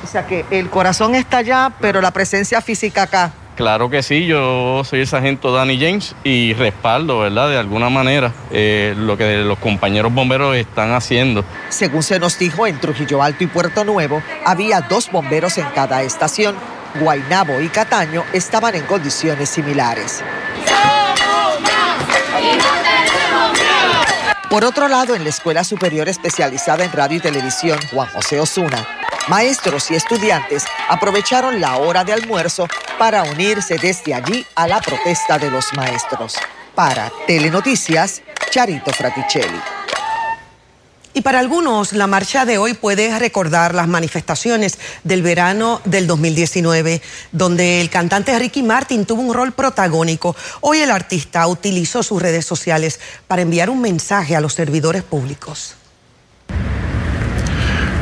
O 0.04 0.08
sea 0.08 0.26
que 0.26 0.45
el 0.50 0.69
corazón 0.69 1.15
está 1.15 1.38
allá, 1.38 1.72
pero 1.80 2.02
la 2.02 2.12
presencia 2.12 2.62
física 2.62 3.04
acá. 3.04 3.32
Claro 3.60 3.89
que 3.89 4.02
sí, 4.04 4.26
yo 4.26 4.84
soy 4.86 5.02
el 5.02 5.08
sargento 5.08 5.52
Danny 5.52 5.78
James 5.78 6.15
y 6.24 6.54
respaldo, 6.54 7.19
¿verdad? 7.19 7.50
De 7.50 7.58
alguna 7.58 7.89
manera 7.89 8.32
eh, 8.52 8.93
lo 8.98 9.17
que 9.17 9.39
los 9.39 9.60
compañeros 9.60 10.13
bomberos 10.13 10.56
están 10.56 10.93
haciendo. 10.93 11.43
Según 11.67 12.02
se 12.02 12.19
nos 12.19 12.39
dijo, 12.39 12.65
en 12.67 12.80
Trujillo 12.80 13.22
Alto 13.22 13.43
y 13.43 13.48
Puerto 13.48 13.84
Nuevo 13.84 14.24
había 14.45 14.80
dos 14.80 15.12
bomberos 15.12 15.58
en 15.58 15.65
cada 15.76 16.04
estación. 16.04 16.56
Guaynabo 17.02 17.60
y 17.60 17.67
Cataño 17.67 18.24
estaban 18.32 18.76
en 18.76 18.86
condiciones 18.86 19.50
similares. 19.50 20.24
Por 24.49 24.65
otro 24.65 24.88
lado, 24.88 25.15
en 25.15 25.23
la 25.23 25.29
Escuela 25.29 25.63
Superior 25.63 26.09
Especializada 26.09 26.83
en 26.83 26.91
Radio 26.91 27.17
y 27.17 27.21
Televisión, 27.21 27.77
Juan 27.91 28.09
José 28.09 28.39
Osuna, 28.39 28.88
Maestros 29.27 29.91
y 29.91 29.95
estudiantes 29.95 30.65
aprovecharon 30.89 31.62
la 31.62 31.77
hora 31.77 32.03
de 32.03 32.13
almuerzo 32.13 32.67
para 32.97 33.21
unirse 33.23 33.77
desde 33.77 34.15
allí 34.15 34.43
a 34.55 34.67
la 34.67 34.81
protesta 34.81 35.38
de 35.38 35.51
los 35.51 35.71
maestros. 35.75 36.35
Para 36.73 37.12
Telenoticias, 37.27 38.23
Charito 38.49 38.91
Fraticelli. 38.91 39.79
Y 41.19 41.21
para 41.21 41.39
algunos, 41.39 41.91
la 41.91 42.08
marcha 42.08 42.45
de 42.45 42.58
hoy 42.58 42.75
puede 42.75 43.19
recordar 43.19 43.75
las 43.75 43.89
manifestaciones 43.89 44.79
del 45.03 45.21
verano 45.21 45.82
del 45.84 46.08
2019, 46.08 47.01
donde 47.34 47.82
el 47.82 47.89
cantante 47.89 48.39
Ricky 48.39 48.63
Martin 48.63 49.05
tuvo 49.05 49.23
un 49.23 49.34
rol 49.34 49.51
protagónico. 49.51 50.34
Hoy 50.62 50.77
el 50.77 50.89
artista 50.89 51.45
utilizó 51.47 52.03
sus 52.03 52.21
redes 52.21 52.45
sociales 52.45 53.01
para 53.27 53.41
enviar 53.41 53.69
un 53.69 53.82
mensaje 53.82 54.38
a 54.38 54.39
los 54.39 54.53
servidores 54.53 55.03
públicos. 55.03 55.75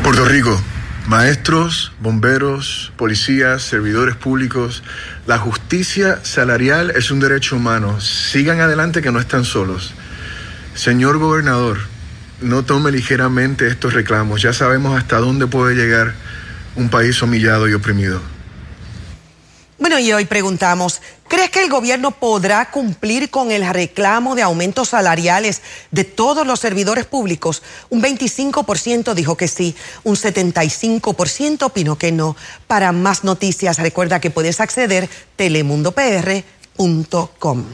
Puerto 0.04 0.24
Rico 0.26 0.62
Maestros, 1.08 1.94
bomberos, 2.00 2.94
policías, 2.98 3.64
servidores 3.64 4.16
públicos, 4.16 4.84
la 5.26 5.40
justicia 5.40 6.20
salarial 6.22 6.92
es 6.92 7.10
un 7.10 7.20
derecho 7.20 7.56
humano. 7.56 8.00
Sigan 8.00 8.62
adelante 8.62 9.02
que 9.02 9.12
no 9.12 9.20
están 9.20 9.44
solos. 9.44 9.96
Señor 10.76 11.18
gobernador, 11.18 11.80
no 12.42 12.64
tome 12.64 12.92
ligeramente 12.92 13.68
estos 13.68 13.94
reclamos. 13.94 14.42
Ya 14.42 14.54
sabemos 14.54 14.98
hasta 14.98 15.18
dónde 15.18 15.48
puede 15.48 15.76
llegar 15.76 16.14
un 16.76 16.90
país 16.90 17.22
humillado 17.22 17.68
y 17.68 17.74
oprimido. 17.74 18.22
Bueno, 19.80 20.00
y 20.00 20.12
hoy 20.12 20.26
preguntamos, 20.26 21.02
¿crees 21.28 21.52
que 21.52 21.64
el 21.64 21.70
gobierno 21.70 22.10
podrá 22.12 22.72
cumplir 22.72 23.30
con 23.30 23.52
el 23.52 23.68
reclamo 23.72 24.34
de 24.34 24.42
aumentos 24.42 24.90
salariales 24.90 25.62
de 25.92 26.04
todos 26.04 26.48
los 26.48 26.60
servidores 26.60 27.06
públicos? 27.06 27.62
Un 27.90 28.02
25% 28.02 29.14
dijo 29.14 29.38
que 29.38 29.48
sí, 29.48 29.76
un 30.04 30.16
75% 30.16 31.64
opinó 31.64 31.96
que 31.98 32.12
no. 32.12 32.36
Para 32.66 32.92
más 32.92 33.24
noticias, 33.24 33.78
recuerda 33.78 34.20
que 34.20 34.32
puedes 34.32 34.60
acceder 34.62 35.08
telemundopr.com. 35.36 37.66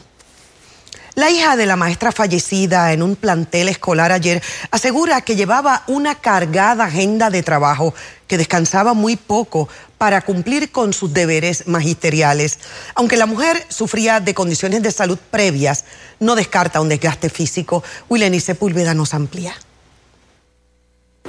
La 1.16 1.30
hija 1.30 1.56
de 1.56 1.68
la 1.68 1.76
maestra 1.76 2.12
fallecida 2.12 2.92
en 2.92 3.04
un 3.04 3.16
plantel 3.16 3.70
escolar 3.70 4.12
ayer 4.12 4.42
asegura 4.72 5.22
que 5.22 5.36
llevaba 5.36 5.84
una 5.86 6.16
cargada 6.16 6.86
agenda 6.86 7.30
de 7.30 7.44
trabajo, 7.44 7.94
que 8.26 8.40
descansaba 8.40 8.96
muy 8.96 9.16
poco 9.16 9.70
para 10.00 10.22
cumplir 10.22 10.72
con 10.72 10.92
sus 10.92 11.14
deberes 11.14 11.68
magisteriales. 11.68 12.58
Aunque 12.96 13.16
la 13.16 13.28
mujer 13.28 13.64
sufría 13.70 14.22
de 14.22 14.34
condiciones 14.34 14.82
de 14.82 14.92
salud 14.92 15.20
previas, 15.30 15.86
no 16.20 16.34
descarta 16.34 16.82
un 16.82 16.90
desgaste 16.90 17.30
físico. 17.30 17.84
Wileni 18.10 18.40
Sepúlveda 18.40 18.96
nos 18.96 19.14
amplía. 19.14 19.54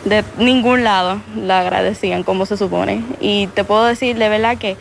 De 0.06 0.24
ningún 0.38 0.82
lado 0.82 1.20
la 1.36 1.60
agradecían 1.60 2.22
como 2.22 2.46
se 2.46 2.56
supone. 2.56 3.04
Y 3.20 3.48
te 3.48 3.64
puedo 3.64 3.84
decir 3.84 4.16
de 4.16 4.30
verdad 4.30 4.56
que 4.56 4.78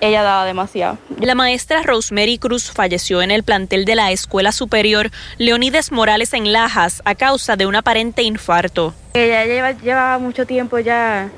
ella 0.00 0.22
daba 0.22 0.44
demasiado. 0.44 0.98
La 1.20 1.34
maestra 1.34 1.82
Rosemary 1.82 2.38
Cruz 2.38 2.70
falleció 2.70 3.22
en 3.22 3.30
el 3.30 3.42
plantel 3.42 3.84
de 3.84 3.94
la 3.94 4.12
Escuela 4.12 4.52
Superior 4.52 5.10
Leonides 5.38 5.92
Morales 5.92 6.32
en 6.32 6.52
Lajas 6.52 7.02
a 7.04 7.14
causa 7.14 7.56
de 7.56 7.66
un 7.66 7.74
aparente 7.74 8.22
infarto. 8.22 8.94
Ella 9.14 9.44
lleva, 9.44 9.72
llevaba 9.72 10.18
mucho 10.18 10.46
tiempo 10.46 10.78
ya, 10.78 11.28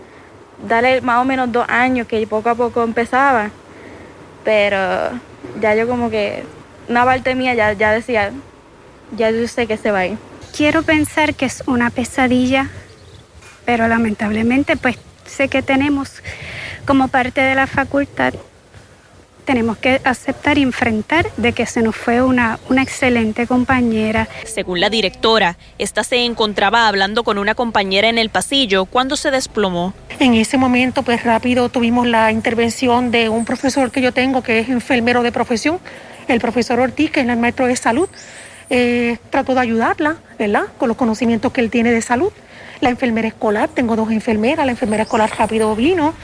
dale 0.69 1.01
más 1.01 1.23
o 1.23 1.25
menos 1.25 1.51
dos 1.51 1.67
años 1.69 2.07
que 2.07 2.27
poco 2.27 2.51
a 2.51 2.55
poco 2.55 2.83
empezaba, 2.83 3.51
pero 4.45 4.79
ya 5.61 5.75
yo 5.75 5.89
como 5.89 6.11
que 6.11 6.45
una 6.89 7.05
parte 7.05 7.35
mía 7.35 7.55
ya, 7.55 7.73
ya 7.73 7.93
decía, 7.93 8.33
ya 9.17 9.31
yo 9.31 9.49
sé 9.49 9.67
que 9.67 9.77
se 9.77 9.91
va 9.91 10.01
a 10.01 10.07
ir. 10.07 10.19
Quiero 10.55 10.83
pensar 10.83 11.35
que 11.35 11.47
es 11.47 11.63
una 11.67 11.91
pesadilla, 11.91 12.69
pero 13.65 13.89
lamentablemente 13.89 14.77
pues 14.77 14.99
sé 15.25 15.49
que 15.49 15.63
tenemos 15.63 16.23
como 16.85 17.09
parte 17.09 17.41
de 17.41 17.55
la 17.55 17.67
facultad 17.67 18.35
tenemos 19.45 19.79
que 19.79 20.01
aceptar 20.05 20.59
y 20.59 20.63
enfrentar 20.63 21.27
de 21.37 21.53
que 21.53 21.67
se 21.67 21.83
nos 21.83 21.97
fue 21.97 22.23
una, 22.23 22.59
una 22.69 22.83
excelente 22.83 23.47
compañera. 23.47 24.29
Según 24.45 24.81
la 24.81 24.91
directora, 24.91 25.57
esta 25.79 26.05
se 26.05 26.25
encontraba 26.25 26.89
hablando 26.89 27.25
con 27.25 27.39
una 27.39 27.55
compañera 27.55 28.09
en 28.09 28.19
el 28.19 28.31
pasillo 28.31 28.85
cuando 28.85 29.17
se 29.17 29.31
desplomó. 29.31 29.95
En 30.19 30.35
ese 30.35 30.59
momento, 30.59 31.03
pues 31.03 31.25
rápido 31.25 31.69
tuvimos 31.69 32.07
la 32.07 32.31
intervención 32.33 33.11
de 33.11 33.29
un 33.29 33.45
profesor 33.45 33.91
que 33.91 34.03
yo 34.03 34.13
tengo, 34.13 34.43
que 34.43 34.61
es 34.61 34.69
enfermero 34.69 35.23
de 35.23 35.33
profesión, 35.33 35.79
el 36.29 36.41
profesor 36.41 36.79
Ortiz, 36.81 37.11
que 37.11 37.21
es 37.21 37.29
el 37.29 37.37
maestro 37.37 37.67
de 37.67 37.77
salud. 37.77 38.09
Eh, 38.69 39.19
trató 39.31 39.55
de 39.55 39.61
ayudarla, 39.61 40.17
¿verdad? 40.39 40.65
Con 40.79 40.89
los 40.89 40.97
conocimientos 40.97 41.53
que 41.53 41.61
él 41.61 41.71
tiene 41.71 41.91
de 41.91 42.03
salud. 42.03 42.33
La 42.81 42.89
enfermera 42.91 43.29
escolar, 43.29 43.69
tengo 43.69 43.97
dos 43.97 44.11
enfermeras, 44.11 44.65
la 44.65 44.73
enfermera 44.73 45.03
escolar 45.03 45.31
rápido 45.37 45.75
vino. 45.75 46.15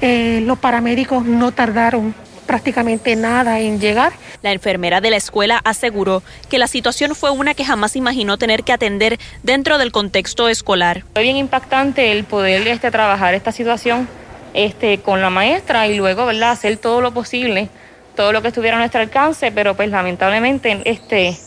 Eh, 0.00 0.42
los 0.46 0.58
paramédicos 0.58 1.24
no 1.26 1.52
tardaron 1.52 2.14
prácticamente 2.50 3.14
nada 3.14 3.60
en 3.60 3.78
llegar. 3.78 4.12
La 4.42 4.50
enfermera 4.50 5.00
de 5.00 5.10
la 5.10 5.16
escuela 5.16 5.60
aseguró 5.62 6.24
que 6.48 6.58
la 6.58 6.66
situación 6.66 7.14
fue 7.14 7.30
una 7.30 7.54
que 7.54 7.64
jamás 7.64 7.94
imaginó 7.94 8.38
tener 8.38 8.64
que 8.64 8.72
atender 8.72 9.20
dentro 9.44 9.78
del 9.78 9.92
contexto 9.92 10.48
escolar. 10.48 11.04
Fue 11.12 11.22
bien 11.22 11.36
impactante 11.36 12.10
el 12.10 12.24
poder 12.24 12.66
este, 12.66 12.90
trabajar 12.90 13.34
esta 13.34 13.52
situación 13.52 14.08
este, 14.52 14.98
con 14.98 15.22
la 15.22 15.30
maestra 15.30 15.86
y 15.86 15.94
luego 15.94 16.26
¿verdad? 16.26 16.50
hacer 16.50 16.76
todo 16.76 17.00
lo 17.00 17.14
posible, 17.14 17.68
todo 18.16 18.32
lo 18.32 18.42
que 18.42 18.48
estuviera 18.48 18.78
a 18.78 18.80
nuestro 18.80 19.00
alcance, 19.00 19.52
pero 19.52 19.76
pues 19.76 19.88
lamentablemente 19.88 20.82
este, 20.86 21.38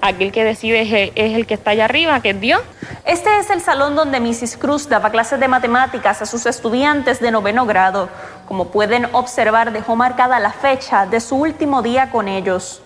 aquel 0.00 0.32
que 0.32 0.44
decide 0.44 0.82
es 0.82 1.34
el, 1.34 1.46
que 1.46 1.54
está 1.54 1.70
allá 1.72 1.86
arriba, 1.86 2.20
que 2.20 2.30
es 2.30 2.40
Dios. 2.40 2.62
Este 3.04 3.38
es 3.38 3.50
el 3.50 3.60
salón 3.60 3.96
donde 3.96 4.20
Mrs. 4.20 4.56
Cruz 4.56 4.88
daba 4.88 5.10
clases 5.10 5.40
de 5.40 5.48
matemáticas 5.48 6.22
a 6.22 6.26
sus 6.26 6.46
estudiantes 6.46 7.20
de 7.20 7.30
noveno 7.30 7.66
grado. 7.66 8.08
Como 8.46 8.68
pueden 8.68 9.06
observar, 9.12 9.72
dejó 9.72 9.96
marcada 9.96 10.40
la 10.40 10.52
fecha 10.52 11.06
de 11.06 11.20
su 11.20 11.36
último 11.36 11.82
día 11.82 12.10
con 12.10 12.28
ellos. 12.28 12.82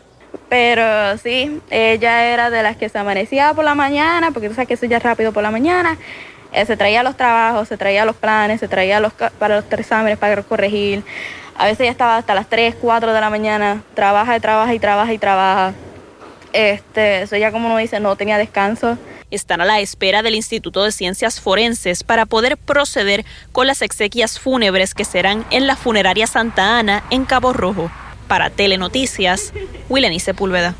Pero 0.48 1.18
sí, 1.18 1.60
ella 1.70 2.24
era 2.26 2.50
de 2.50 2.62
las 2.62 2.76
que 2.76 2.88
se 2.88 2.98
amanecía 2.98 3.52
por 3.54 3.64
la 3.64 3.74
mañana, 3.74 4.30
porque 4.30 4.48
tú 4.48 4.54
sabes 4.54 4.68
que 4.68 4.74
eso 4.74 4.86
ya 4.86 4.96
es 4.96 5.02
rápido 5.02 5.32
por 5.32 5.42
la 5.42 5.50
mañana. 5.50 5.98
Eh, 6.52 6.66
se 6.66 6.76
traía 6.76 7.02
los 7.02 7.16
trabajos, 7.16 7.68
se 7.68 7.76
traía 7.76 8.04
los 8.04 8.16
planes, 8.16 8.60
se 8.60 8.68
traía 8.68 9.00
los 9.00 9.12
para 9.12 9.56
los 9.56 9.64
exámenes 9.70 10.18
para 10.18 10.42
corregir. 10.42 11.02
A 11.56 11.66
veces 11.66 11.86
ya 11.86 11.90
estaba 11.90 12.16
hasta 12.16 12.34
las 12.34 12.48
3, 12.48 12.76
4 12.80 13.12
de 13.12 13.20
la 13.20 13.30
mañana, 13.30 13.82
trabaja 13.94 14.36
y 14.36 14.40
trabaja 14.40 14.74
y 14.74 14.78
trabaja 14.78 15.12
y 15.12 15.18
trabaja. 15.18 15.72
Este, 16.52 17.22
eso 17.22 17.36
ya 17.36 17.50
como 17.50 17.66
uno 17.66 17.78
dice, 17.78 17.98
no 18.00 18.16
tenía 18.16 18.36
descanso. 18.38 18.98
Están 19.30 19.62
a 19.62 19.64
la 19.64 19.80
espera 19.80 20.22
del 20.22 20.34
Instituto 20.34 20.84
de 20.84 20.92
Ciencias 20.92 21.40
Forenses 21.40 22.04
para 22.04 22.26
poder 22.26 22.58
proceder 22.58 23.24
con 23.52 23.66
las 23.66 23.80
exequias 23.80 24.38
fúnebres 24.38 24.94
que 24.94 25.06
serán 25.06 25.46
en 25.50 25.66
la 25.66 25.76
funeraria 25.76 26.26
Santa 26.26 26.78
Ana 26.78 27.04
en 27.10 27.24
Cabo 27.24 27.52
Rojo. 27.54 27.90
Para 28.28 28.50
Telenoticias, 28.50 29.52
Willeni 29.88 30.20
Sepúlveda. 30.20 30.74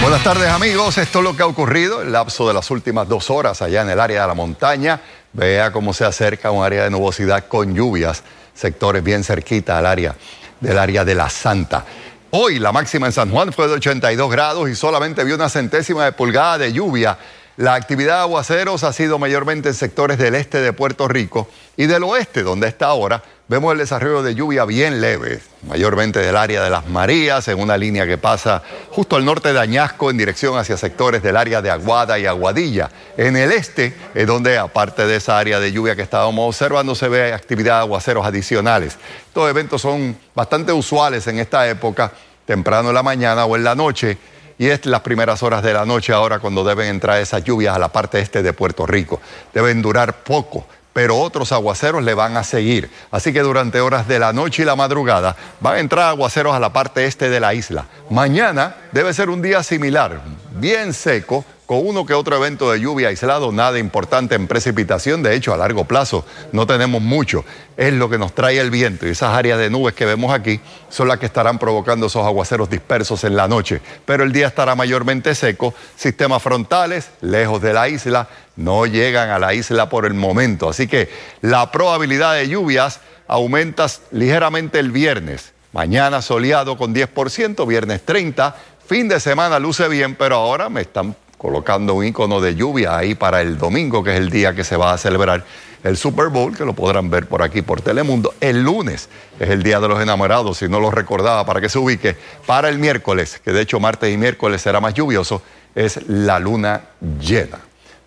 Buenas 0.00 0.24
tardes 0.24 0.48
amigos, 0.48 0.98
esto 0.98 1.18
es 1.20 1.24
lo 1.24 1.36
que 1.36 1.42
ha 1.42 1.46
ocurrido 1.46 2.00
en 2.00 2.08
el 2.08 2.12
lapso 2.12 2.46
de 2.46 2.54
las 2.54 2.70
últimas 2.70 3.08
dos 3.08 3.30
horas 3.30 3.62
allá 3.62 3.82
en 3.82 3.90
el 3.90 4.00
área 4.00 4.22
de 4.22 4.28
la 4.28 4.34
montaña. 4.34 5.00
Vea 5.32 5.72
cómo 5.72 5.92
se 5.94 6.04
acerca 6.04 6.50
un 6.50 6.64
área 6.64 6.84
de 6.84 6.90
nubosidad 6.90 7.46
con 7.46 7.74
lluvias, 7.74 8.22
sectores 8.52 9.02
bien 9.02 9.24
cerquita 9.24 9.78
al 9.78 9.86
área 9.86 10.14
del 10.62 10.78
área 10.78 11.04
de 11.04 11.14
la 11.14 11.28
Santa. 11.28 11.84
Hoy 12.30 12.58
la 12.58 12.72
máxima 12.72 13.06
en 13.06 13.12
San 13.12 13.30
Juan 13.30 13.52
fue 13.52 13.68
de 13.68 13.74
82 13.74 14.30
grados 14.30 14.70
y 14.70 14.74
solamente 14.74 15.22
vio 15.24 15.34
una 15.34 15.50
centésima 15.50 16.06
de 16.06 16.12
pulgada 16.12 16.56
de 16.56 16.72
lluvia. 16.72 17.18
La 17.58 17.74
actividad 17.74 18.16
de 18.16 18.20
aguaceros 18.22 18.82
ha 18.82 18.94
sido 18.94 19.18
mayormente 19.18 19.68
en 19.68 19.74
sectores 19.74 20.16
del 20.16 20.34
este 20.34 20.60
de 20.60 20.72
Puerto 20.72 21.06
Rico 21.06 21.48
y 21.76 21.84
del 21.84 22.02
oeste, 22.02 22.42
donde 22.42 22.66
está 22.66 22.86
ahora 22.86 23.22
vemos 23.52 23.72
el 23.72 23.78
desarrollo 23.78 24.22
de 24.22 24.34
lluvia 24.34 24.64
bien 24.64 25.02
leve, 25.02 25.42
mayormente 25.68 26.20
del 26.20 26.38
área 26.38 26.62
de 26.62 26.70
las 26.70 26.86
Marías, 26.88 27.46
en 27.48 27.60
una 27.60 27.76
línea 27.76 28.06
que 28.06 28.16
pasa 28.16 28.62
justo 28.88 29.16
al 29.16 29.26
norte 29.26 29.52
de 29.52 29.60
Añasco 29.60 30.10
en 30.10 30.16
dirección 30.16 30.56
hacia 30.56 30.78
sectores 30.78 31.22
del 31.22 31.36
área 31.36 31.60
de 31.60 31.70
Aguada 31.70 32.18
y 32.18 32.24
Aguadilla. 32.24 32.90
En 33.18 33.36
el 33.36 33.52
este 33.52 33.94
es 34.14 34.26
donde, 34.26 34.56
aparte 34.56 35.06
de 35.06 35.16
esa 35.16 35.38
área 35.38 35.60
de 35.60 35.70
lluvia 35.70 35.94
que 35.94 36.00
estábamos 36.00 36.48
observando, 36.48 36.94
se 36.94 37.08
ve 37.08 37.34
actividad 37.34 37.74
de 37.74 37.80
aguaceros 37.80 38.24
adicionales. 38.24 38.96
Estos 39.26 39.50
eventos 39.50 39.82
son 39.82 40.16
bastante 40.34 40.72
usuales 40.72 41.26
en 41.26 41.38
esta 41.38 41.68
época, 41.68 42.10
temprano 42.46 42.88
en 42.88 42.94
la 42.94 43.02
mañana 43.02 43.44
o 43.44 43.54
en 43.54 43.64
la 43.64 43.74
noche 43.74 44.16
y 44.58 44.68
es 44.68 44.86
las 44.86 45.00
primeras 45.00 45.42
horas 45.42 45.62
de 45.62 45.72
la 45.72 45.84
noche 45.84 46.12
ahora 46.12 46.38
cuando 46.38 46.64
deben 46.64 46.88
entrar 46.88 47.20
esas 47.20 47.44
lluvias 47.44 47.74
a 47.74 47.78
la 47.78 47.88
parte 47.88 48.20
este 48.20 48.42
de 48.42 48.52
Puerto 48.52 48.86
Rico. 48.86 49.20
Deben 49.52 49.82
durar 49.82 50.22
poco, 50.22 50.66
pero 50.92 51.18
otros 51.18 51.52
aguaceros 51.52 52.02
le 52.02 52.14
van 52.14 52.36
a 52.36 52.44
seguir. 52.44 52.90
Así 53.10 53.32
que 53.32 53.40
durante 53.40 53.80
horas 53.80 54.06
de 54.08 54.18
la 54.18 54.32
noche 54.32 54.62
y 54.62 54.66
la 54.66 54.76
madrugada 54.76 55.36
van 55.60 55.76
a 55.76 55.80
entrar 55.80 56.08
aguaceros 56.08 56.54
a 56.54 56.60
la 56.60 56.72
parte 56.72 57.06
este 57.06 57.30
de 57.30 57.40
la 57.40 57.54
isla. 57.54 57.86
Mañana 58.10 58.76
debe 58.92 59.14
ser 59.14 59.30
un 59.30 59.42
día 59.42 59.62
similar, 59.62 60.20
bien 60.52 60.92
seco, 60.92 61.44
uno 61.78 62.06
que 62.06 62.14
otro 62.14 62.36
evento 62.36 62.70
de 62.70 62.80
lluvia 62.80 63.08
aislado, 63.08 63.52
nada 63.52 63.78
importante 63.78 64.34
en 64.34 64.46
precipitación, 64.46 65.22
de 65.22 65.34
hecho 65.34 65.52
a 65.52 65.56
largo 65.56 65.84
plazo 65.84 66.24
no 66.52 66.66
tenemos 66.66 67.00
mucho, 67.02 67.44
es 67.76 67.92
lo 67.92 68.08
que 68.10 68.18
nos 68.18 68.34
trae 68.34 68.58
el 68.58 68.70
viento 68.70 69.06
y 69.06 69.10
esas 69.10 69.34
áreas 69.34 69.58
de 69.58 69.70
nubes 69.70 69.94
que 69.94 70.04
vemos 70.04 70.32
aquí 70.32 70.60
son 70.88 71.08
las 71.08 71.18
que 71.18 71.26
estarán 71.26 71.58
provocando 71.58 72.06
esos 72.06 72.26
aguaceros 72.26 72.70
dispersos 72.70 73.24
en 73.24 73.36
la 73.36 73.48
noche, 73.48 73.80
pero 74.04 74.24
el 74.24 74.32
día 74.32 74.46
estará 74.46 74.74
mayormente 74.74 75.34
seco, 75.34 75.74
sistemas 75.96 76.42
frontales 76.42 77.10
lejos 77.20 77.62
de 77.62 77.72
la 77.72 77.88
isla, 77.88 78.28
no 78.56 78.86
llegan 78.86 79.30
a 79.30 79.38
la 79.38 79.54
isla 79.54 79.88
por 79.88 80.06
el 80.06 80.14
momento, 80.14 80.68
así 80.68 80.86
que 80.86 81.10
la 81.40 81.70
probabilidad 81.70 82.34
de 82.34 82.48
lluvias 82.48 83.00
aumenta 83.28 83.86
ligeramente 84.10 84.78
el 84.78 84.90
viernes, 84.90 85.52
mañana 85.72 86.22
soleado 86.22 86.76
con 86.76 86.94
10%, 86.94 87.66
viernes 87.66 88.04
30%, 88.04 88.54
fin 88.86 89.08
de 89.08 89.20
semana 89.20 89.58
luce 89.58 89.88
bien, 89.88 90.14
pero 90.14 90.36
ahora 90.36 90.68
me 90.68 90.82
están 90.82 91.16
colocando 91.42 91.94
un 91.94 92.04
icono 92.04 92.40
de 92.40 92.54
lluvia 92.54 92.96
ahí 92.96 93.16
para 93.16 93.42
el 93.42 93.58
domingo, 93.58 94.04
que 94.04 94.12
es 94.12 94.20
el 94.20 94.30
día 94.30 94.54
que 94.54 94.62
se 94.62 94.76
va 94.76 94.92
a 94.92 94.96
celebrar 94.96 95.44
el 95.82 95.96
Super 95.96 96.28
Bowl, 96.28 96.56
que 96.56 96.64
lo 96.64 96.72
podrán 96.72 97.10
ver 97.10 97.26
por 97.26 97.42
aquí 97.42 97.62
por 97.62 97.80
Telemundo. 97.80 98.32
El 98.40 98.62
lunes 98.62 99.08
es 99.40 99.50
el 99.50 99.64
Día 99.64 99.80
de 99.80 99.88
los 99.88 100.00
Enamorados, 100.00 100.58
si 100.58 100.68
no 100.68 100.78
lo 100.78 100.92
recordaba, 100.92 101.44
para 101.44 101.60
que 101.60 101.68
se 101.68 101.80
ubique. 101.80 102.16
Para 102.46 102.68
el 102.68 102.78
miércoles, 102.78 103.40
que 103.44 103.50
de 103.50 103.60
hecho 103.60 103.80
martes 103.80 104.14
y 104.14 104.16
miércoles 104.16 104.62
será 104.62 104.80
más 104.80 104.94
lluvioso, 104.94 105.42
es 105.74 106.06
la 106.06 106.38
luna 106.38 106.82
llena. 107.20 107.58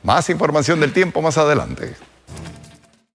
Más 0.03 0.29
información 0.29 0.79
del 0.79 0.93
tiempo 0.93 1.21
más 1.21 1.37
adelante. 1.37 1.93